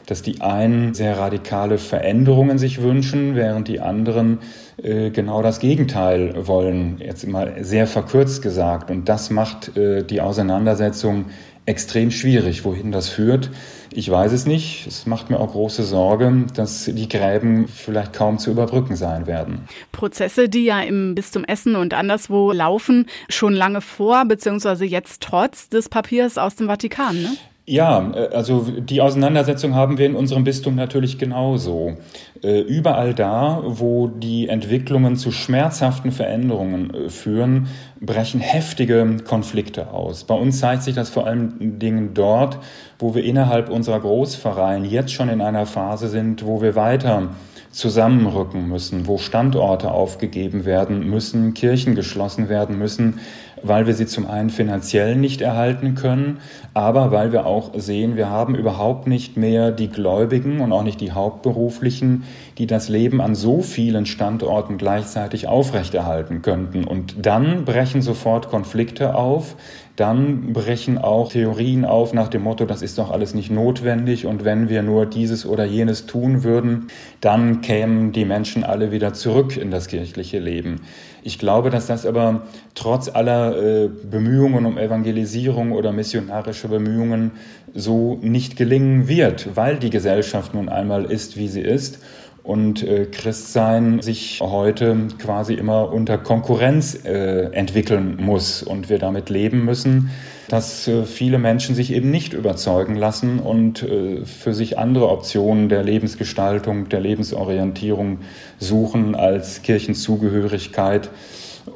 dass 0.05 0.21
die 0.21 0.41
einen 0.41 0.93
sehr 0.93 1.17
radikale 1.17 1.77
Veränderungen 1.77 2.57
sich 2.57 2.81
wünschen, 2.81 3.35
während 3.35 3.69
die 3.69 3.79
anderen 3.79 4.39
äh, 4.83 5.11
genau 5.11 5.41
das 5.41 5.59
Gegenteil 5.59 6.45
wollen, 6.45 6.97
jetzt 6.99 7.23
immer 7.23 7.63
sehr 7.63 7.87
verkürzt 7.87 8.41
gesagt. 8.41 8.91
Und 8.91 9.07
das 9.07 9.29
macht 9.29 9.77
äh, 9.77 10.03
die 10.03 10.19
Auseinandersetzung 10.19 11.25
extrem 11.65 12.11
schwierig. 12.11 12.63
Wohin 12.65 12.91
das 12.91 13.09
führt, 13.09 13.49
ich 13.91 14.09
weiß 14.09 14.31
es 14.33 14.45
nicht. 14.45 14.87
Es 14.87 15.05
macht 15.05 15.29
mir 15.29 15.39
auch 15.39 15.51
große 15.51 15.83
Sorge, 15.83 16.45
dass 16.53 16.85
die 16.85 17.07
Gräben 17.07 17.67
vielleicht 17.67 18.13
kaum 18.13 18.37
zu 18.39 18.51
überbrücken 18.51 18.95
sein 18.95 19.27
werden. 19.27 19.67
Prozesse, 19.91 20.49
die 20.49 20.65
ja 20.65 20.81
im 20.81 21.15
Bistum 21.15 21.43
Essen 21.43 21.75
und 21.75 21.93
anderswo 21.93 22.51
laufen, 22.51 23.07
schon 23.29 23.53
lange 23.53 23.81
vor, 23.81 24.25
beziehungsweise 24.25 24.85
jetzt 24.85 25.21
trotz 25.21 25.69
des 25.69 25.89
Papiers 25.89 26.37
aus 26.37 26.55
dem 26.55 26.67
Vatikan, 26.67 27.21
ne? 27.21 27.31
Ja, 27.67 28.11
äh, 28.13 28.27
also 28.35 28.67
die 28.69 29.01
Auseinandersetzung 29.01 29.73
haben 29.73 29.97
wir 29.97 30.05
in 30.05 30.15
unserem 30.15 30.43
Bistum 30.43 30.75
natürlich 30.75 31.17
genauso. 31.17 31.97
Äh, 32.45 32.59
überall 32.59 33.15
da, 33.15 33.63
wo 33.65 34.05
die 34.05 34.49
Entwicklungen 34.49 35.15
zu 35.15 35.31
schmerzhaften 35.31 36.11
Veränderungen 36.11 36.93
äh, 36.93 37.09
führen, 37.09 37.69
brechen 37.99 38.39
heftige 38.39 39.17
Konflikte 39.27 39.89
aus. 39.89 40.25
Bei 40.25 40.35
uns 40.35 40.59
zeigt 40.59 40.83
sich 40.83 40.93
das 40.93 41.09
vor 41.09 41.25
allen 41.25 41.79
Dingen 41.79 42.13
dort, 42.13 42.59
wo 42.99 43.15
wir 43.15 43.23
innerhalb 43.23 43.69
unserer 43.69 43.99
Großvereine 43.99 44.85
jetzt 44.85 45.11
schon 45.11 45.29
in 45.29 45.41
einer 45.41 45.65
Phase 45.65 46.07
sind, 46.07 46.45
wo 46.45 46.61
wir 46.61 46.75
weiter 46.75 47.29
zusammenrücken 47.71 48.69
müssen, 48.69 49.07
wo 49.07 49.17
Standorte 49.17 49.89
aufgegeben 49.89 50.65
werden 50.65 51.09
müssen, 51.09 51.55
Kirchen 51.55 51.95
geschlossen 51.95 52.47
werden 52.47 52.77
müssen, 52.77 53.19
weil 53.67 53.87
wir 53.87 53.93
sie 53.93 54.05
zum 54.05 54.27
einen 54.27 54.49
finanziell 54.49 55.15
nicht 55.15 55.41
erhalten 55.41 55.95
können, 55.95 56.39
aber 56.73 57.11
weil 57.11 57.31
wir 57.31 57.45
auch 57.45 57.71
sehen, 57.75 58.15
wir 58.15 58.29
haben 58.29 58.55
überhaupt 58.55 59.07
nicht 59.07 59.37
mehr 59.37 59.71
die 59.71 59.89
Gläubigen 59.89 60.61
und 60.61 60.71
auch 60.71 60.83
nicht 60.83 61.01
die 61.01 61.11
Hauptberuflichen, 61.11 62.23
die 62.57 62.67
das 62.67 62.89
Leben 62.89 63.21
an 63.21 63.33
so 63.33 63.61
vielen 63.61 64.05
Standorten 64.05 64.77
gleichzeitig 64.77 65.47
aufrechterhalten 65.47 66.41
könnten. 66.41 66.83
Und 66.83 67.25
dann 67.25 67.65
brechen 67.65 68.01
sofort 68.01 68.49
Konflikte 68.49 69.15
auf, 69.15 69.55
dann 69.95 70.51
brechen 70.51 70.97
auch 70.97 71.31
Theorien 71.31 71.85
auf 71.85 72.13
nach 72.13 72.27
dem 72.27 72.43
Motto, 72.43 72.65
das 72.65 72.81
ist 72.81 72.97
doch 72.97 73.11
alles 73.11 73.33
nicht 73.33 73.49
notwendig 73.49 74.25
und 74.25 74.43
wenn 74.43 74.67
wir 74.67 74.83
nur 74.83 75.05
dieses 75.05 75.45
oder 75.45 75.63
jenes 75.63 76.05
tun 76.05 76.43
würden, 76.43 76.87
dann 77.21 77.61
kämen 77.61 78.11
die 78.11 78.25
Menschen 78.25 78.63
alle 78.65 78.91
wieder 78.91 79.13
zurück 79.13 79.55
in 79.55 79.71
das 79.71 79.87
kirchliche 79.87 80.39
Leben. 80.39 80.81
Ich 81.23 81.39
glaube, 81.39 81.69
dass 81.69 81.87
das 81.87 82.05
aber 82.05 82.43
trotz 82.75 83.09
aller 83.09 83.57
äh, 83.57 83.87
Bemühungen 83.87 84.65
um 84.65 84.77
Evangelisierung 84.77 85.71
oder 85.71 85.91
missionarische 85.91 86.67
Bemühungen 86.67 87.31
so 87.73 88.19
nicht 88.21 88.57
gelingen 88.57 89.07
wird, 89.07 89.55
weil 89.55 89.77
die 89.77 89.89
Gesellschaft 89.89 90.53
nun 90.53 90.69
einmal 90.69 91.05
ist, 91.05 91.37
wie 91.37 91.47
sie 91.47 91.61
ist 91.61 91.99
und 92.45 92.83
äh, 92.83 93.07
Christsein 93.07 94.01
sich 94.01 94.39
heute 94.39 94.95
quasi 95.17 95.55
immer 95.55 95.91
unter 95.91 96.19
Konkurrenz 96.19 96.93
äh, 97.03 97.51
entwickeln 97.51 98.17
muss 98.21 98.61
und 98.61 98.87
wir 98.87 98.99
damit 98.99 99.29
leben 99.29 99.65
müssen, 99.65 100.11
dass 100.47 100.87
äh, 100.87 101.05
viele 101.05 101.39
Menschen 101.39 101.73
sich 101.73 101.91
eben 101.91 102.11
nicht 102.11 102.33
überzeugen 102.33 102.95
lassen 102.95 103.39
und 103.39 103.81
äh, 103.81 104.25
für 104.25 104.53
sich 104.53 104.77
andere 104.77 105.09
Optionen 105.09 105.69
der 105.69 105.81
Lebensgestaltung, 105.81 106.87
der 106.87 106.99
Lebensorientierung 106.99 108.19
suchen 108.59 109.15
als 109.15 109.63
Kirchenzugehörigkeit 109.63 111.09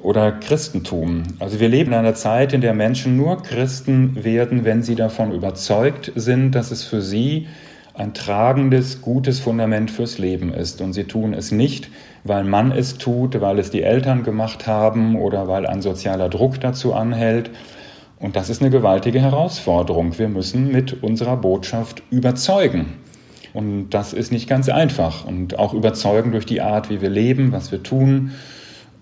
oder 0.04 0.32
Christentum. 0.32 1.24
Also 1.40 1.60
wir 1.60 1.68
leben 1.68 1.94
in 1.94 1.98
einer 1.98 2.14
Zeit, 2.14 2.54
in 2.54 2.62
der 2.62 2.76
Menschen 2.76 3.18
nur 3.18 3.42
Christen 3.42 4.24
werden, 4.24 4.66
wenn 4.66 4.84
sie 4.84 4.94
davon 4.94 5.32
überzeugt 5.32 6.12
sind, 6.16 6.52
dass 6.52 6.70
es 6.70 6.84
für 6.84 7.02
sie 7.02 7.48
ein 8.00 8.14
tragendes, 8.14 9.02
gutes 9.02 9.40
Fundament 9.40 9.92
fürs 9.92 10.18
Leben 10.18 10.54
ist. 10.54 10.82
Und 10.82 10.94
sie 10.94 11.04
tun 11.04 11.34
es 11.34 11.52
nicht, 11.52 11.90
weil 12.24 12.46
man 12.46 12.72
es 12.72 12.98
tut, 12.98 13.40
weil 13.42 13.60
es 13.60 13.72
die 13.72 13.84
Eltern 13.84 14.24
gemacht 14.24 14.68
haben 14.68 15.18
oder 15.18 15.48
weil 15.48 15.66
ein 15.66 15.82
sozialer 15.82 16.30
Druck 16.30 16.62
dazu 16.62 16.94
anhält. 16.94 17.52
Und 18.18 18.36
das 18.36 18.50
ist 18.50 18.62
eine 18.62 18.70
gewaltige 18.70 19.20
Herausforderung. 19.20 20.18
Wir 20.18 20.30
müssen 20.30 20.72
mit 20.72 21.04
unserer 21.04 21.36
Botschaft 21.36 22.02
überzeugen. 22.10 22.94
Und 23.54 23.90
das 23.90 24.14
ist 24.14 24.32
nicht 24.32 24.48
ganz 24.48 24.70
einfach. 24.70 25.26
Und 25.26 25.60
auch 25.60 25.74
überzeugen 25.74 26.32
durch 26.32 26.46
die 26.46 26.62
Art, 26.62 26.90
wie 26.90 27.02
wir 27.02 27.10
leben, 27.10 27.52
was 27.52 27.72
wir 27.72 27.84
tun. 27.84 28.32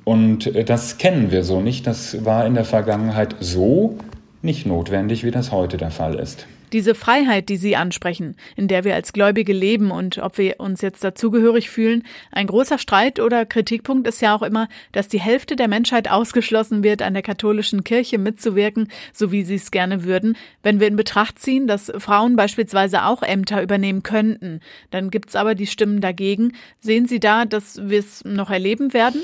Und 0.05 0.55
äh, 0.55 0.63
das 0.63 0.97
kennen 0.97 1.31
wir 1.31 1.43
so 1.43 1.61
nicht. 1.61 1.85
Das 1.85 2.25
war 2.25 2.47
in 2.47 2.55
der 2.55 2.65
Vergangenheit 2.65 3.35
so 3.41 3.97
nicht 4.41 4.65
notwendig, 4.65 5.23
wie 5.23 5.31
das 5.31 5.51
heute 5.51 5.77
der 5.77 5.91
Fall 5.91 6.15
ist. 6.15 6.47
Diese 6.73 6.95
Freiheit, 6.95 7.49
die 7.49 7.57
Sie 7.57 7.75
ansprechen, 7.75 8.35
in 8.55 8.67
der 8.67 8.83
wir 8.83 8.95
als 8.95 9.13
Gläubige 9.13 9.53
leben 9.53 9.91
und 9.91 10.17
ob 10.17 10.37
wir 10.37 10.59
uns 10.59 10.81
jetzt 10.81 11.03
dazugehörig 11.03 11.69
fühlen, 11.69 12.03
ein 12.31 12.47
großer 12.47 12.77
Streit 12.77 13.19
oder 13.19 13.45
Kritikpunkt 13.45 14.07
ist 14.07 14.21
ja 14.21 14.35
auch 14.35 14.41
immer, 14.41 14.67
dass 14.91 15.07
die 15.07 15.19
Hälfte 15.19 15.55
der 15.55 15.67
Menschheit 15.67 16.09
ausgeschlossen 16.09 16.83
wird, 16.83 17.01
an 17.01 17.13
der 17.13 17.23
katholischen 17.23 17.83
Kirche 17.83 18.17
mitzuwirken, 18.17 18.89
so 19.13 19.31
wie 19.31 19.43
sie 19.43 19.55
es 19.55 19.71
gerne 19.71 20.03
würden. 20.03 20.35
Wenn 20.61 20.79
wir 20.79 20.87
in 20.87 20.97
Betracht 20.97 21.39
ziehen, 21.39 21.67
dass 21.67 21.91
Frauen 21.97 22.35
beispielsweise 22.35 23.05
auch 23.05 23.23
Ämter 23.23 23.61
übernehmen 23.61 24.03
könnten, 24.03 24.59
dann 24.91 25.09
gibt 25.09 25.29
es 25.29 25.35
aber 25.35 25.55
die 25.55 25.67
Stimmen 25.67 26.01
dagegen. 26.01 26.53
Sehen 26.79 27.07
Sie 27.07 27.19
da, 27.19 27.45
dass 27.45 27.79
wir 27.89 27.99
es 27.99 28.25
noch 28.25 28.49
erleben 28.49 28.93
werden? 28.93 29.21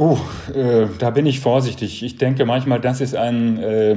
Oh, 0.00 0.16
äh, 0.54 0.86
da 1.00 1.10
bin 1.10 1.26
ich 1.26 1.40
vorsichtig. 1.40 2.04
Ich 2.04 2.18
denke 2.18 2.44
manchmal, 2.44 2.80
das 2.80 3.00
ist 3.00 3.16
ein 3.16 3.58
äh, 3.58 3.96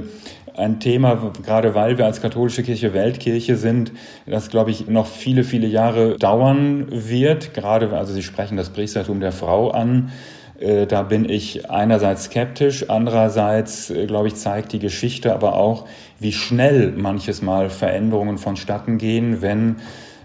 ein 0.55 0.79
Thema, 0.79 1.31
gerade 1.43 1.75
weil 1.75 1.99
wir 1.99 2.05
als 2.05 2.21
katholische 2.21 2.63
Kirche 2.63 2.95
Weltkirche 2.95 3.55
sind, 3.55 3.91
das, 4.25 4.49
glaube 4.49 4.71
ich, 4.71 4.87
noch 4.87 5.05
viele, 5.05 5.43
viele 5.43 5.67
Jahre 5.67 6.17
dauern 6.17 6.87
wird. 6.89 7.53
Gerade, 7.53 7.95
also 7.95 8.13
Sie 8.13 8.23
sprechen 8.23 8.57
das 8.57 8.71
Priestertum 8.71 9.19
der 9.19 9.31
Frau 9.31 9.69
an. 9.69 10.11
Äh, 10.59 10.87
da 10.87 11.03
bin 11.03 11.29
ich 11.29 11.69
einerseits 11.69 12.23
skeptisch, 12.23 12.89
andererseits, 12.89 13.91
äh, 13.91 14.07
glaube 14.07 14.27
ich, 14.27 14.35
zeigt 14.35 14.73
die 14.73 14.79
Geschichte 14.79 15.31
aber 15.35 15.55
auch, 15.55 15.85
wie 16.19 16.33
schnell 16.33 16.93
manches 16.97 17.43
Mal 17.43 17.69
Veränderungen 17.69 18.39
vonstatten 18.39 18.97
gehen, 18.97 19.43
wenn 19.43 19.75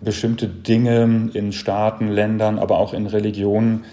bestimmte 0.00 0.48
Dinge 0.48 1.28
in 1.34 1.52
Staaten, 1.52 2.08
Ländern, 2.08 2.58
aber 2.58 2.78
auch 2.78 2.94
in 2.94 3.06
Religionen 3.06 3.84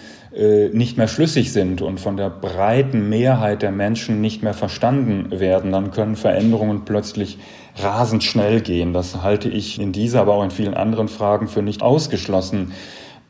nicht 0.72 0.98
mehr 0.98 1.06
schlüssig 1.06 1.52
sind 1.52 1.80
und 1.80 2.00
von 2.00 2.16
der 2.16 2.28
breiten 2.28 3.08
Mehrheit 3.08 3.62
der 3.62 3.70
Menschen 3.70 4.20
nicht 4.20 4.42
mehr 4.42 4.54
verstanden 4.54 5.30
werden, 5.30 5.70
dann 5.70 5.92
können 5.92 6.16
Veränderungen 6.16 6.84
plötzlich 6.84 7.38
rasend 7.76 8.24
schnell 8.24 8.60
gehen. 8.60 8.92
Das 8.92 9.22
halte 9.22 9.48
ich 9.48 9.80
in 9.80 9.92
dieser, 9.92 10.22
aber 10.22 10.34
auch 10.34 10.44
in 10.44 10.50
vielen 10.50 10.74
anderen 10.74 11.08
Fragen 11.08 11.46
für 11.46 11.62
nicht 11.62 11.82
ausgeschlossen. 11.82 12.72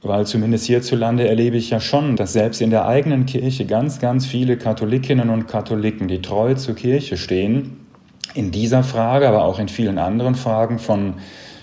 Weil 0.01 0.27
zumindest 0.27 0.67
hierzulande 0.67 1.27
erlebe 1.27 1.57
ich 1.57 1.71
ja 1.71 1.81
schon, 1.81 2.17
dass 2.17 2.35
selbst 2.35 2.61
in 2.61 2.71
der 2.71 2.87
eigenen 2.87 3.25
Kirche 3.25 3.65
ganz, 3.65 4.01
ganz 4.01 4.27
viele 4.27 4.59
Katholikinnen 4.59 5.31
und 5.31 5.47
Katholiken, 5.47 6.09
die 6.09 6.21
treu 6.21 6.55
zur 6.55 6.75
Kirche 6.75 7.17
stehen, 7.17 7.87
in 8.35 8.51
dieser 8.51 8.83
Frage, 8.83 9.29
aber 9.29 9.45
auch 9.45 9.59
in 9.59 9.69
vielen 9.69 9.99
anderen 9.99 10.35
Fragen 10.35 10.79
von, 10.79 11.15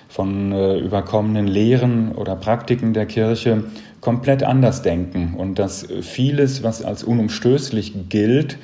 von 0.10 0.51
äh, 0.51 0.80
überkommenen 0.80 1.47
Lehren 1.47 2.13
oder 2.13 2.36
Praktiken 2.36 2.93
der 2.93 3.06
Kirche 3.06 3.65
komplett 4.02 4.44
anders 4.44 4.82
denken 4.82 5.36
und 5.38 5.60
dass 5.60 5.88
vieles, 6.02 6.64
was 6.64 6.84
als 6.84 7.04
unumstößlich 7.04 8.10
gilt, 8.10 8.58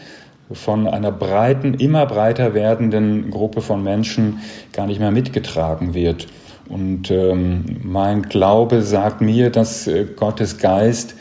von 0.52 0.88
einer 0.88 1.12
breiten, 1.12 1.74
immer 1.74 2.06
breiter 2.06 2.54
werdenden 2.54 3.32
Gruppe 3.32 3.62
von 3.62 3.84
Menschen 3.84 4.40
gar 4.72 4.88
nicht 4.88 5.00
mehr 5.00 5.12
mitgetragen 5.12 5.94
wird. 5.94 6.28
Und 6.70 7.12
ähm, 7.12 7.66
mein 7.84 8.24
Glaube 8.24 8.82
sagt 8.82 9.22
mir, 9.22 9.50
dass 9.50 9.88
äh, 9.88 10.06
Gottes 10.16 10.58
Geist 10.58 11.16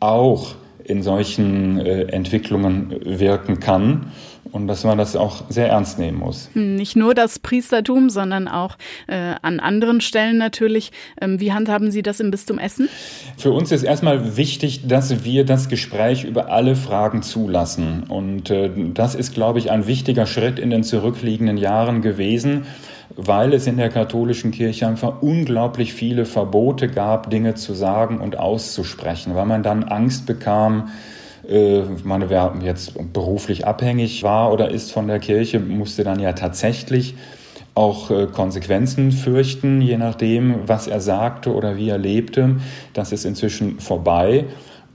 auch 0.00 0.54
in 0.84 1.02
solchen 1.02 1.78
äh, 1.78 2.02
Entwicklungen 2.02 2.94
wirken 3.04 3.60
kann 3.60 4.12
und 4.52 4.68
dass 4.68 4.84
man 4.84 4.98
das 4.98 5.16
auch 5.16 5.44
sehr 5.48 5.68
ernst 5.68 5.98
nehmen 5.98 6.18
muss. 6.18 6.50
Hm, 6.52 6.76
nicht 6.76 6.94
nur 6.94 7.14
das 7.14 7.38
Priestertum, 7.38 8.10
sondern 8.10 8.48
auch 8.48 8.76
äh, 9.08 9.34
an 9.42 9.60
anderen 9.60 10.00
Stellen 10.00 10.38
natürlich. 10.38 10.92
Ähm, 11.20 11.40
wie 11.40 11.52
handhaben 11.52 11.90
Sie 11.90 12.02
das 12.02 12.20
im 12.20 12.30
Bistum 12.30 12.58
Essen? 12.58 12.88
Für 13.38 13.50
uns 13.50 13.72
ist 13.72 13.82
erstmal 13.82 14.36
wichtig, 14.36 14.86
dass 14.86 15.24
wir 15.24 15.44
das 15.44 15.68
Gespräch 15.68 16.24
über 16.24 16.50
alle 16.50 16.76
Fragen 16.76 17.22
zulassen. 17.22 18.04
Und 18.08 18.50
äh, 18.50 18.70
das 18.92 19.14
ist, 19.14 19.34
glaube 19.34 19.58
ich, 19.58 19.70
ein 19.70 19.86
wichtiger 19.86 20.26
Schritt 20.26 20.58
in 20.58 20.70
den 20.70 20.84
zurückliegenden 20.84 21.56
Jahren 21.56 22.02
gewesen 22.02 22.66
weil 23.16 23.52
es 23.52 23.66
in 23.66 23.76
der 23.76 23.90
katholischen 23.90 24.52
Kirche 24.52 24.86
einfach 24.86 25.20
unglaublich 25.20 25.92
viele 25.92 26.24
Verbote 26.24 26.88
gab, 26.88 27.28
Dinge 27.28 27.54
zu 27.54 27.74
sagen 27.74 28.20
und 28.20 28.38
auszusprechen, 28.38 29.34
weil 29.34 29.44
man 29.44 29.62
dann 29.62 29.84
Angst 29.84 30.24
bekam, 30.24 30.88
äh, 31.48 31.82
meine, 32.04 32.30
wer 32.30 32.54
jetzt 32.62 32.94
beruflich 33.12 33.66
abhängig 33.66 34.22
war 34.22 34.52
oder 34.52 34.70
ist 34.70 34.92
von 34.92 35.08
der 35.08 35.18
Kirche, 35.18 35.60
musste 35.60 36.04
dann 36.04 36.20
ja 36.20 36.32
tatsächlich 36.32 37.14
auch 37.74 38.10
äh, 38.10 38.26
Konsequenzen 38.26 39.12
fürchten, 39.12 39.80
je 39.80 39.96
nachdem, 39.96 40.68
was 40.68 40.86
er 40.86 41.00
sagte 41.00 41.54
oder 41.54 41.76
wie 41.76 41.88
er 41.88 41.98
lebte. 41.98 42.56
Das 42.92 43.12
ist 43.12 43.24
inzwischen 43.24 43.80
vorbei. 43.80 44.44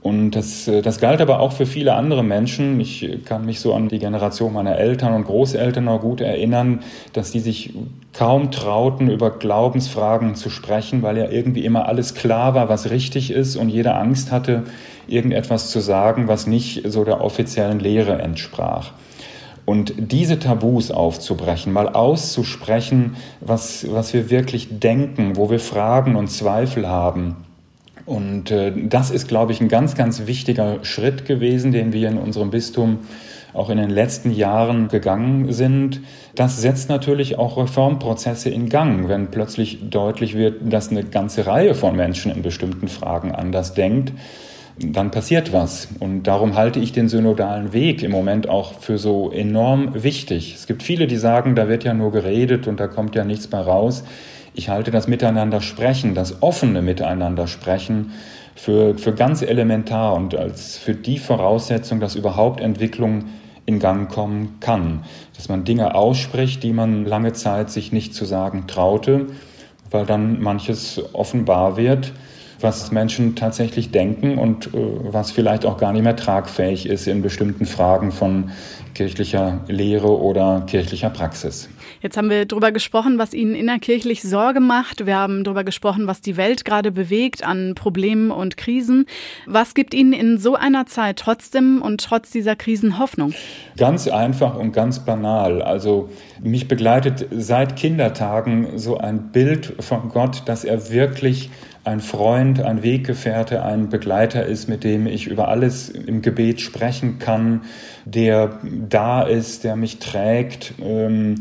Und 0.00 0.30
das, 0.30 0.68
äh, 0.68 0.80
das 0.80 1.00
galt 1.00 1.20
aber 1.20 1.40
auch 1.40 1.52
für 1.52 1.66
viele 1.66 1.94
andere 1.94 2.22
Menschen. 2.22 2.78
Ich 2.78 3.24
kann 3.24 3.44
mich 3.44 3.60
so 3.60 3.74
an 3.74 3.88
die 3.88 3.98
Generation 3.98 4.52
meiner 4.52 4.78
Eltern 4.78 5.12
und 5.12 5.24
Großeltern 5.24 5.84
noch 5.84 6.00
gut 6.00 6.20
erinnern, 6.20 6.80
dass 7.12 7.32
die 7.32 7.40
sich 7.40 7.74
kaum 8.12 8.52
trauten, 8.52 9.10
über 9.10 9.30
Glaubensfragen 9.30 10.36
zu 10.36 10.48
sprechen, 10.50 11.02
weil 11.02 11.18
ja 11.18 11.28
irgendwie 11.28 11.64
immer 11.64 11.88
alles 11.88 12.14
klar 12.14 12.54
war, 12.54 12.68
was 12.68 12.90
richtig 12.90 13.32
ist 13.32 13.56
und 13.56 13.70
jeder 13.70 13.98
Angst 13.98 14.30
hatte, 14.30 14.64
irgendetwas 15.08 15.70
zu 15.70 15.80
sagen, 15.80 16.28
was 16.28 16.46
nicht 16.46 16.82
so 16.90 17.04
der 17.04 17.20
offiziellen 17.22 17.80
Lehre 17.80 18.20
entsprach. 18.20 18.92
Und 19.64 19.92
diese 19.98 20.38
Tabus 20.38 20.90
aufzubrechen, 20.90 21.72
mal 21.72 21.90
auszusprechen, 21.90 23.16
was, 23.40 23.86
was 23.90 24.14
wir 24.14 24.30
wirklich 24.30 24.78
denken, 24.78 25.36
wo 25.36 25.50
wir 25.50 25.60
Fragen 25.60 26.16
und 26.16 26.28
Zweifel 26.28 26.88
haben, 26.88 27.36
und 28.08 28.50
äh, 28.50 28.72
das 28.74 29.10
ist, 29.10 29.28
glaube 29.28 29.52
ich, 29.52 29.60
ein 29.60 29.68
ganz, 29.68 29.94
ganz 29.94 30.26
wichtiger 30.26 30.82
Schritt 30.82 31.26
gewesen, 31.26 31.72
den 31.72 31.92
wir 31.92 32.08
in 32.08 32.16
unserem 32.16 32.48
Bistum 32.48 33.00
auch 33.52 33.68
in 33.68 33.76
den 33.76 33.90
letzten 33.90 34.30
Jahren 34.30 34.88
gegangen 34.88 35.52
sind, 35.52 36.00
das 36.34 36.58
setzt 36.62 36.88
natürlich 36.88 37.38
auch 37.38 37.58
Reformprozesse 37.58 38.48
in 38.48 38.70
Gang, 38.70 39.08
wenn 39.08 39.30
plötzlich 39.30 39.90
deutlich 39.90 40.34
wird, 40.34 40.72
dass 40.72 40.90
eine 40.90 41.04
ganze 41.04 41.46
Reihe 41.46 41.74
von 41.74 41.94
Menschen 41.96 42.32
in 42.32 42.40
bestimmten 42.40 42.88
Fragen 42.88 43.32
anders 43.34 43.74
denkt 43.74 44.12
dann 44.80 45.10
passiert 45.10 45.52
was. 45.52 45.88
Und 45.98 46.24
darum 46.24 46.54
halte 46.54 46.78
ich 46.80 46.92
den 46.92 47.08
synodalen 47.08 47.72
Weg 47.72 48.02
im 48.02 48.10
Moment 48.10 48.48
auch 48.48 48.80
für 48.80 48.98
so 48.98 49.30
enorm 49.30 50.02
wichtig. 50.02 50.54
Es 50.54 50.66
gibt 50.66 50.82
viele, 50.82 51.06
die 51.06 51.16
sagen, 51.16 51.54
da 51.54 51.68
wird 51.68 51.84
ja 51.84 51.94
nur 51.94 52.12
geredet 52.12 52.66
und 52.66 52.78
da 52.80 52.86
kommt 52.86 53.14
ja 53.14 53.24
nichts 53.24 53.50
mehr 53.50 53.62
raus. 53.62 54.04
Ich 54.54 54.68
halte 54.68 54.90
das 54.90 55.08
Miteinander 55.08 55.60
sprechen, 55.60 56.14
das 56.14 56.42
offene 56.42 56.82
Miteinander 56.82 57.46
sprechen 57.46 58.12
für, 58.54 58.98
für 58.98 59.12
ganz 59.12 59.42
elementar 59.42 60.14
und 60.14 60.34
als 60.34 60.76
für 60.76 60.94
die 60.94 61.18
Voraussetzung, 61.18 62.00
dass 62.00 62.16
überhaupt 62.16 62.60
Entwicklung 62.60 63.26
in 63.66 63.78
Gang 63.78 64.10
kommen 64.10 64.56
kann. 64.60 65.04
Dass 65.36 65.48
man 65.48 65.64
Dinge 65.64 65.94
ausspricht, 65.94 66.62
die 66.62 66.72
man 66.72 67.04
lange 67.04 67.34
Zeit 67.34 67.70
sich 67.70 67.92
nicht 67.92 68.14
zu 68.14 68.24
sagen 68.24 68.64
traute, 68.66 69.26
weil 69.90 70.06
dann 70.06 70.40
manches 70.40 71.00
offenbar 71.12 71.76
wird, 71.76 72.12
was 72.60 72.90
Menschen 72.90 73.36
tatsächlich 73.36 73.90
denken 73.90 74.38
und 74.38 74.68
äh, 74.68 74.70
was 75.02 75.30
vielleicht 75.30 75.64
auch 75.64 75.78
gar 75.78 75.92
nicht 75.92 76.02
mehr 76.02 76.16
tragfähig 76.16 76.86
ist 76.86 77.06
in 77.06 77.22
bestimmten 77.22 77.66
Fragen 77.66 78.12
von 78.12 78.50
kirchlicher 78.94 79.60
Lehre 79.68 80.20
oder 80.20 80.64
kirchlicher 80.66 81.10
Praxis. 81.10 81.68
Jetzt 82.00 82.16
haben 82.16 82.30
wir 82.30 82.46
darüber 82.46 82.72
gesprochen, 82.72 83.18
was 83.18 83.32
Ihnen 83.32 83.54
innerkirchlich 83.54 84.22
Sorge 84.22 84.58
macht. 84.58 85.06
Wir 85.06 85.16
haben 85.16 85.44
darüber 85.44 85.62
gesprochen, 85.62 86.06
was 86.06 86.20
die 86.20 86.36
Welt 86.36 86.64
gerade 86.64 86.90
bewegt 86.90 87.44
an 87.44 87.74
Problemen 87.76 88.32
und 88.32 88.56
Krisen. 88.56 89.06
Was 89.46 89.74
gibt 89.74 89.94
Ihnen 89.94 90.12
in 90.12 90.38
so 90.38 90.56
einer 90.56 90.86
Zeit 90.86 91.18
trotzdem 91.18 91.80
und 91.80 92.02
trotz 92.02 92.30
dieser 92.30 92.56
Krisen 92.56 92.98
Hoffnung? 92.98 93.34
Ganz 93.76 94.08
einfach 94.08 94.56
und 94.56 94.72
ganz 94.72 95.00
banal. 95.00 95.62
Also 95.62 96.08
mich 96.42 96.66
begleitet 96.66 97.26
seit 97.30 97.76
Kindertagen 97.76 98.78
so 98.78 98.98
ein 98.98 99.30
Bild 99.30 99.74
von 99.80 100.08
Gott, 100.08 100.42
dass 100.46 100.64
er 100.64 100.90
wirklich 100.90 101.50
ein 101.88 102.00
Freund, 102.00 102.60
ein 102.60 102.82
Weggefährte, 102.82 103.64
ein 103.64 103.88
Begleiter 103.88 104.44
ist, 104.44 104.68
mit 104.68 104.84
dem 104.84 105.06
ich 105.06 105.26
über 105.26 105.48
alles 105.48 105.88
im 105.88 106.20
Gebet 106.20 106.60
sprechen 106.60 107.18
kann, 107.18 107.62
der 108.04 108.60
da 108.62 109.22
ist, 109.22 109.64
der 109.64 109.74
mich 109.74 109.98
trägt. 109.98 110.74
Ähm, 110.82 111.36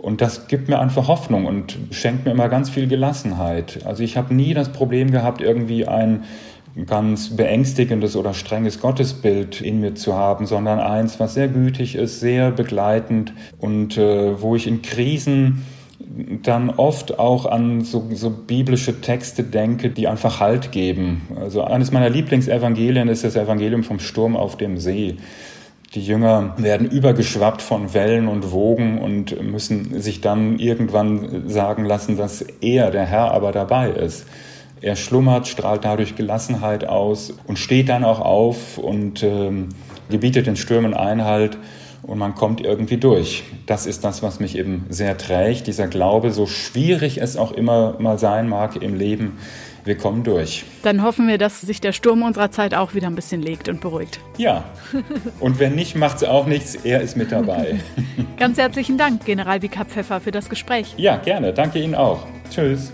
und 0.00 0.22
das 0.22 0.48
gibt 0.48 0.68
mir 0.68 0.80
einfach 0.80 1.08
Hoffnung 1.08 1.44
und 1.44 1.76
schenkt 1.90 2.24
mir 2.24 2.32
immer 2.32 2.48
ganz 2.48 2.70
viel 2.70 2.88
Gelassenheit. 2.88 3.80
Also 3.84 4.02
ich 4.02 4.16
habe 4.16 4.34
nie 4.34 4.54
das 4.54 4.70
Problem 4.70 5.10
gehabt, 5.10 5.42
irgendwie 5.42 5.86
ein 5.86 6.24
ganz 6.86 7.36
beängstigendes 7.36 8.16
oder 8.16 8.32
strenges 8.32 8.80
Gottesbild 8.80 9.60
in 9.60 9.80
mir 9.80 9.94
zu 9.94 10.14
haben, 10.14 10.46
sondern 10.46 10.80
eins, 10.80 11.20
was 11.20 11.34
sehr 11.34 11.48
gütig 11.48 11.96
ist, 11.96 12.18
sehr 12.18 12.50
begleitend 12.50 13.34
und 13.58 13.98
äh, 13.98 14.40
wo 14.40 14.56
ich 14.56 14.66
in 14.66 14.80
Krisen 14.80 15.66
dann 16.42 16.70
oft 16.70 17.18
auch 17.18 17.46
an 17.46 17.82
so, 17.82 18.08
so, 18.12 18.30
biblische 18.30 19.00
Texte 19.00 19.44
denke, 19.44 19.90
die 19.90 20.08
einfach 20.08 20.40
Halt 20.40 20.72
geben. 20.72 21.22
Also 21.40 21.62
eines 21.62 21.90
meiner 21.90 22.10
Lieblingsevangelien 22.10 23.08
ist 23.08 23.24
das 23.24 23.36
Evangelium 23.36 23.82
vom 23.82 23.98
Sturm 23.98 24.36
auf 24.36 24.56
dem 24.56 24.78
See. 24.78 25.16
Die 25.94 26.02
Jünger 26.02 26.54
werden 26.56 26.90
übergeschwappt 26.90 27.60
von 27.60 27.92
Wellen 27.92 28.28
und 28.28 28.50
Wogen 28.50 28.98
und 28.98 29.42
müssen 29.42 30.00
sich 30.00 30.20
dann 30.20 30.58
irgendwann 30.58 31.48
sagen 31.48 31.84
lassen, 31.84 32.16
dass 32.16 32.40
er, 32.60 32.90
der 32.90 33.04
Herr, 33.04 33.30
aber 33.32 33.52
dabei 33.52 33.90
ist. 33.90 34.26
Er 34.80 34.96
schlummert, 34.96 35.46
strahlt 35.46 35.84
dadurch 35.84 36.16
Gelassenheit 36.16 36.86
aus 36.86 37.34
und 37.46 37.58
steht 37.58 37.88
dann 37.88 38.04
auch 38.04 38.20
auf 38.20 38.78
und 38.78 39.22
ähm, 39.22 39.68
gebietet 40.10 40.46
den 40.46 40.56
Stürmen 40.56 40.94
Einhalt 40.94 41.58
und 42.02 42.18
man 42.18 42.34
kommt 42.34 42.60
irgendwie 42.60 42.96
durch. 42.96 43.44
Das 43.66 43.86
ist 43.86 44.04
das, 44.04 44.22
was 44.22 44.40
mich 44.40 44.56
eben 44.56 44.86
sehr 44.88 45.16
trägt, 45.16 45.66
dieser 45.66 45.86
Glaube, 45.86 46.32
so 46.32 46.46
schwierig 46.46 47.18
es 47.18 47.36
auch 47.36 47.52
immer 47.52 47.96
mal 47.98 48.18
sein 48.18 48.48
mag 48.48 48.82
im 48.82 48.94
Leben, 48.94 49.38
wir 49.84 49.96
kommen 49.96 50.22
durch. 50.22 50.64
Dann 50.82 51.02
hoffen 51.02 51.26
wir, 51.26 51.38
dass 51.38 51.60
sich 51.60 51.80
der 51.80 51.92
Sturm 51.92 52.22
unserer 52.22 52.50
Zeit 52.52 52.72
auch 52.74 52.94
wieder 52.94 53.08
ein 53.08 53.16
bisschen 53.16 53.42
legt 53.42 53.68
und 53.68 53.80
beruhigt. 53.80 54.20
Ja, 54.38 54.64
und 55.40 55.58
wenn 55.58 55.74
nicht, 55.74 55.96
macht 55.96 56.18
es 56.18 56.24
auch 56.24 56.46
nichts. 56.46 56.76
Er 56.76 57.00
ist 57.00 57.16
mit 57.16 57.32
dabei. 57.32 57.80
Ganz 58.36 58.58
herzlichen 58.58 58.96
Dank, 58.96 59.24
Generalvikar 59.24 59.84
Pfeffer, 59.84 60.20
für 60.20 60.30
das 60.30 60.48
Gespräch. 60.48 60.94
Ja, 60.96 61.16
gerne. 61.16 61.52
Danke 61.52 61.80
Ihnen 61.80 61.96
auch. 61.96 62.26
Tschüss. 62.50 62.92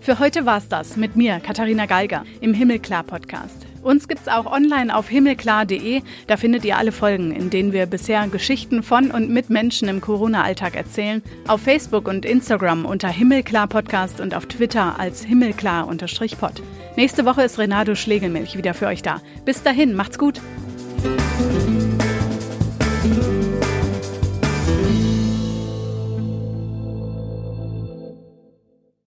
Für 0.00 0.18
heute 0.18 0.46
war's 0.46 0.68
das 0.68 0.96
mit 0.96 1.16
mir, 1.16 1.40
Katharina 1.40 1.86
Geiger, 1.86 2.24
im 2.40 2.54
Himmelklar-Podcast. 2.54 3.71
Uns 3.82 4.08
gibt's 4.08 4.28
auch 4.28 4.46
online 4.46 4.94
auf 4.94 5.08
himmelklar.de. 5.08 6.02
Da 6.26 6.36
findet 6.36 6.64
ihr 6.64 6.78
alle 6.78 6.92
Folgen, 6.92 7.32
in 7.32 7.50
denen 7.50 7.72
wir 7.72 7.86
bisher 7.86 8.26
Geschichten 8.28 8.82
von 8.82 9.10
und 9.10 9.28
mit 9.28 9.50
Menschen 9.50 9.88
im 9.88 10.00
Corona-Alltag 10.00 10.76
erzählen. 10.76 11.22
Auf 11.48 11.62
Facebook 11.62 12.08
und 12.08 12.24
Instagram 12.24 12.84
unter 12.84 13.08
Himmelklar 13.08 13.66
Podcast 13.66 14.20
und 14.20 14.34
auf 14.34 14.46
Twitter 14.46 14.98
als 14.98 15.24
Himmelklar-Pod. 15.24 16.62
Nächste 16.96 17.24
Woche 17.24 17.42
ist 17.42 17.58
Renato 17.58 17.94
Schlegelmilch 17.94 18.56
wieder 18.56 18.74
für 18.74 18.86
euch 18.86 19.02
da. 19.02 19.20
Bis 19.44 19.62
dahin, 19.62 19.94
macht's 19.94 20.18
gut! 20.18 20.40